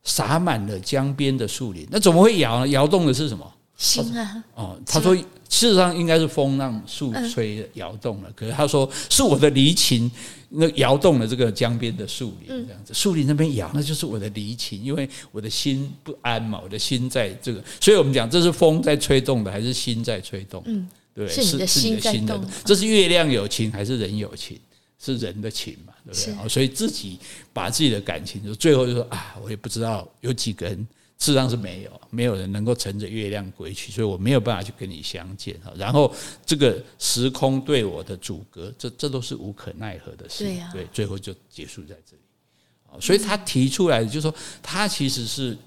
[0.02, 1.86] 洒满了江边的树林。
[1.90, 2.68] 那怎么会摇呢？
[2.68, 3.54] 摇动的是什么？
[3.76, 4.44] 心啊！
[4.56, 5.24] 哦，他说，事
[5.70, 8.32] 实上应该是风让树吹摇动了。
[8.34, 10.10] 可是他说，是我的离情，
[10.48, 20.60] 那摇动了这个江边的树林，这样子，树林那边摇，那就是我的离情，因为我的心不安嘛，我的心在这个，所以我们讲，这是风在吹动的，还是心在吹动？
[20.66, 20.88] 嗯，
[21.18, 22.48] 对，是你的心在动。
[22.64, 24.56] 这是月亮有情，还是人有情？
[25.00, 26.48] 是人的情嘛，对不对？
[26.48, 27.18] 所以自己
[27.52, 30.86] 把自己的感情，就最后就说啊，我也不知道有几个人。
[31.20, 35.72] 事实上是没有，没有人能够乘着月亮归去，所以我没有办法去跟你相见哈。
[35.76, 36.14] 然后
[36.46, 40.44] 这个时空对我的阻隔，这这都是无可奈何的事。
[40.72, 43.00] 对最后就结束在这里。
[43.00, 45.58] 所以他提出来，就是说他其实是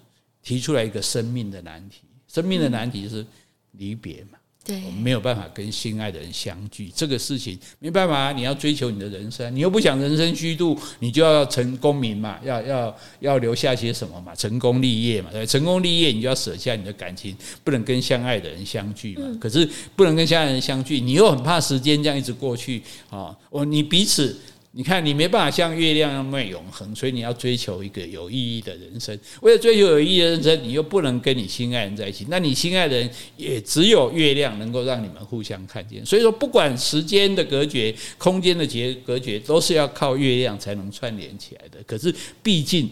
[0.42, 3.26] 提出来一个生命的难题，生命的难题是
[3.74, 4.38] 离别嘛。
[4.64, 8.32] 对，我们没有办法跟心爱的人相聚，这个事情没办法。
[8.32, 15.30] 你要追求你的人生，你又不想人生虚度，你就要成功名嘛，要要要留下些什么嘛，成功立业嘛。
[15.32, 19.24] 对，成功立业，你就要舍下你的感情，不能跟相爱的人相聚嘛。
[19.42, 23.36] 可是不能跟相爱的人相聚，你又很怕时间这样一直过去啊。
[23.50, 24.38] 哦，你彼此。
[24.74, 29.20] 你看，你没办法像月亮那么永恒，所以你要追求一个有意义的人生。
[29.42, 36.06] 为了追求有意义的人生，你又不能跟你心爱人在一起，那你心爱的人也只有月亮能够让你们互相看见。
[36.06, 41.84] 所以说，不管时间的隔绝、空间的结隔绝，都是要靠月亮才能串联起来的。
[41.86, 42.90] 可是，毕竟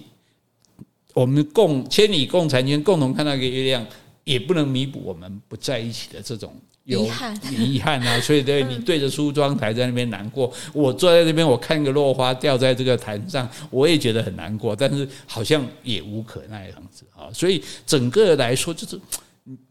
[1.14, 3.88] 我们共千里共婵娟，共同看到一个月亮，
[4.26, 6.54] 也不能弥补我们不在一起的这种。
[6.90, 8.20] 有遗憾，遗憾啊！
[8.20, 17.30] 所以对你对着梳妆台在那边难过，我坐在那边，我看个落花掉在这个坛上，我也觉得很难过，但是好像也无可奈何子啊！
[17.32, 19.00] 所以整个来说，就是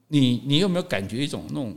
[0.07, 1.77] 你你有没有感觉一种那种，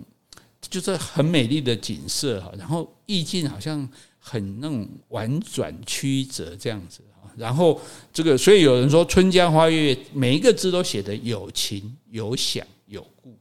[0.70, 3.90] 就是很美丽的景色哈，然后意境好像
[4.20, 7.82] 很那种婉转曲折这样子啊，然后
[8.14, 13.36] 这个所以有人说《春江花月》每一个字都写的有情有想有故。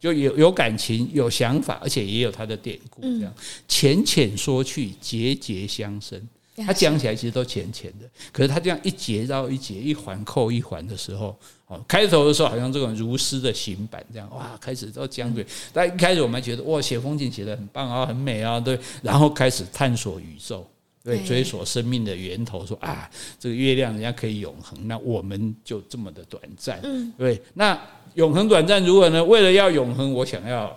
[0.00, 3.32] 就有有感情，有想法，而且也有他的典故，这样
[3.68, 6.20] 浅浅说去，节节相生。
[6.66, 11.34] 他讲起来其实都浅浅的，可是他这样一节绕一节，一环扣一环的时候，
[11.66, 15.46] 哦，开头的时候好像这种如诗的行板这样，哇，开始都讲对。
[15.72, 18.78] 但一开始我们还觉得哇，写风景写得很棒啊，很美啊，对。
[19.00, 20.68] 然后开始探索宇宙，
[21.02, 27.80] 对，追索生命的源头，说啊，这个月亮人家可以永恒，那我们就这么的短暂，嗯，对，那。
[28.16, 29.24] 永恒短暂如果呢？
[29.24, 30.76] 为了要永恒，我想要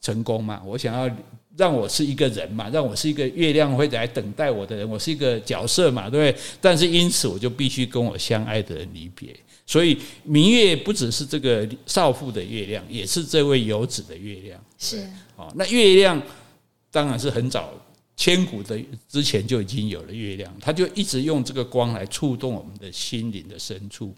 [0.00, 1.10] 成功嘛，我想要
[1.56, 6.42] 让我是一个人嘛，让我是一个月亮会来等待我的人，我是一个角色嘛，对不对？
[6.60, 9.34] 但是因此我就必须跟我相爱的人离别，
[9.66, 14.64] 所以明月不只是这个少妇的月亮，也是这位游子的月亮。
[14.78, 15.04] 是
[15.34, 16.22] 哦，那月亮
[16.92, 17.74] 当然是很早
[18.18, 18.76] 千古的
[19.08, 24.12] 之前就已经有了月亮，他就一直用这个光来触动我们的心灵的深处。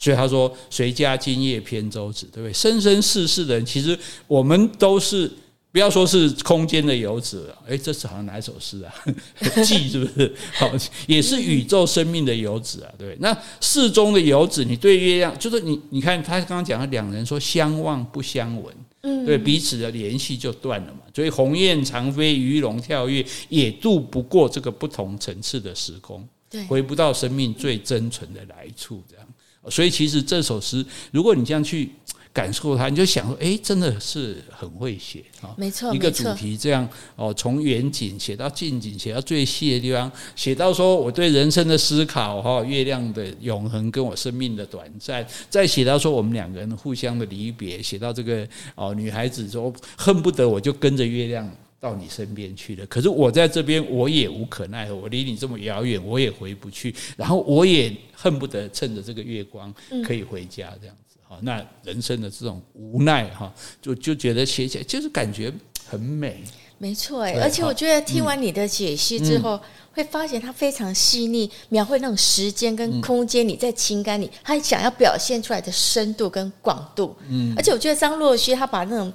[0.00, 2.52] 所以他说：“谁家今夜扁舟子，对不对？
[2.52, 5.30] 生生世世的人，其实我们都是
[5.70, 8.92] 不要说是空间的游子了，哎，这是好像哪一首诗啊？
[9.62, 10.34] 记是不是？
[10.54, 10.68] 好，
[11.06, 13.16] 也是宇宙生命的游子啊，对。
[13.20, 21.00] 那世中的游子，你对月亮，就是你，你看他刚刚讲的两人说相望不相闻，嗯，对，彼此的联系就断了嘛。
[21.14, 29.26] 所以鸿雁长飞，鱼龙跳跃，也渡不过这个不同层次的时空，对，回不到生命最真纯的来处，这样。
[29.70, 31.90] 所以其实这首诗，如果你这样去。
[32.32, 35.52] 感受它，你就想说，哎，真的是很会写啊！
[35.58, 51.50] 没错，一个主题这样哦，从远景写到近景，写到最细的地方，写到说我对人生的思考哈，月亮的永恒跟我生命的短暂，再写到说我们两个人互相的离别，写到这个哦，女孩子说恨不得我就跟着月亮
[51.80, 59.74] 到你身边去了，可是我在这边我也无可奈何，我离你这么遥远，我也回不去，然后我也恨不得趁着这个月光
[60.04, 60.96] 可以回家这样。
[61.30, 65.52] 啊，那人生的这种无奈哈，就就觉得写起来就是感觉
[65.88, 66.42] 很美。
[66.76, 69.60] 没错，哎，而且我觉得听完你的解析之后，嗯、
[69.92, 77.14] 会发现它非常细腻，描绘那种时间跟空间，你在情感里他想要表现出来的深度跟广度。
[77.28, 79.12] 嗯，而且我觉得张若虚他把那种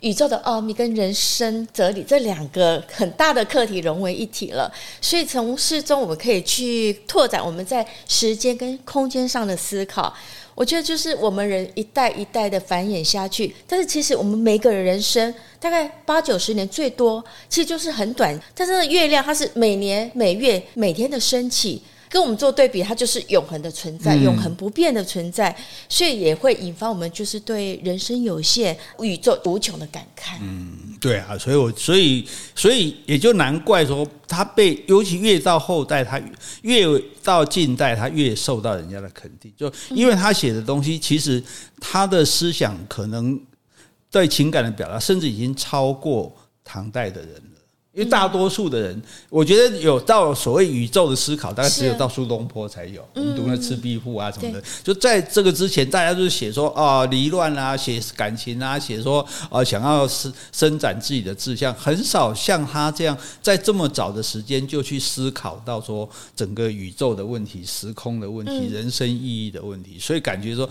[0.00, 4.70] 宇宙的奥秘跟人生哲理这两个很大的课题融为一体了，
[5.00, 10.14] 所以从诗中我们可以去拓展我们在时间跟空间上的思考。
[10.54, 18.38] 我觉得就是我们人一代一代的繁衍下去，但是其实我们每个人人生大概八九十年最多，其实就是很短。
[18.54, 25.56] 但是月亮它是每年每月每天的升起，跟我们做对比，它就是永恒的存在，永恒不变的存在，
[25.88, 30.36] 所以也会引发我们就是对人生有限、宇宙无穷的感慨。
[30.42, 30.96] 嗯。
[31.00, 36.20] 对啊，所以我所以所以也就难怪说他被，尤其越到后代，他
[36.60, 36.84] 越
[37.22, 41.42] 到近代，他越受到人家的肯定，就因为他写的东西，其实
[41.80, 43.40] 他的思想可能
[44.10, 47.42] 对情感的表达，甚至已经超过唐代的人。
[48.00, 53.06] 因为大多数的人，我觉得有到所谓宇宙的思考，大概只有到苏东坡才有。
[53.14, 70.66] 我们读那《赤壁赋》啊什么的，就在这个之前，大家就是写说啊离乱啊，写感情啊，写说啊想要伸伸展自己的志向，很少像他这样在这么早的时间就去思考到说整个宇宙的问题、时空的问题、人生意义的问题，所以感觉说。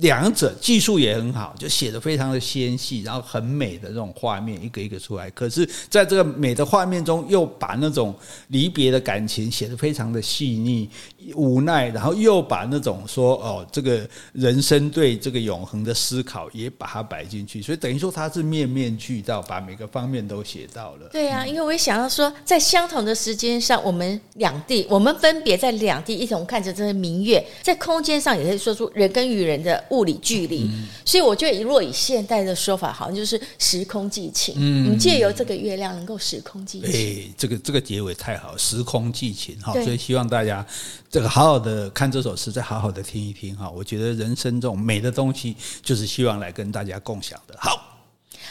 [0.00, 5.30] 两者技术也很好，就写的非常的纤细，然后很美的这种画面一个一个出来。
[5.30, 8.12] 可是，在这个美的画面中，又把那种
[8.48, 10.90] 离别的感情写得非常的细腻、
[11.34, 17.62] 无奈，然后又把那种说哦，这个人生对这个永恒的思考也把它摆进去。
[17.62, 21.08] 所以等于说，他是面面俱到，把每个方面都写到了。
[21.12, 29.82] 对啊，因为我也想要说，在相同的时间上，我们两地，我们分别在两地一同看着这个明月，在空间上也可以说出人跟与人的。
[29.90, 30.68] 物理距离，
[31.04, 34.54] 所以我觉得，如果以现代的说法，好像就是时空寄情。
[34.56, 36.90] 嗯，我们借由这个月亮，能够时空寄情。
[36.90, 39.72] 哎，这个这个结尾太好，时空寄情哈。
[39.74, 40.66] 所以希望大家
[41.14, 43.70] 这个好好的看这首诗，再好好的听一听哈。
[43.70, 47.54] 我觉得人生这种美的东西，就是希望来跟大家共享的。
[47.56, 47.80] 好，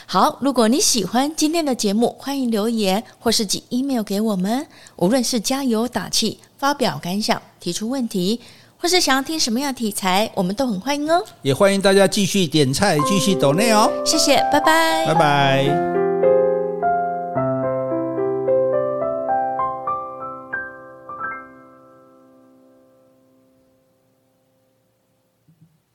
[0.06, 4.66] 好，如果你喜欢今天的节目，欢迎留言或是寄 email 给我们。
[4.96, 8.40] 无论是加油打气、发表感想、提出问题。
[8.78, 11.22] 或是想要听什么样的题材，我们都很欢迎哦。
[11.42, 13.92] 也欢迎大家继续点菜，继续抖内哦。
[14.06, 16.13] 谢谢，拜拜，拜拜。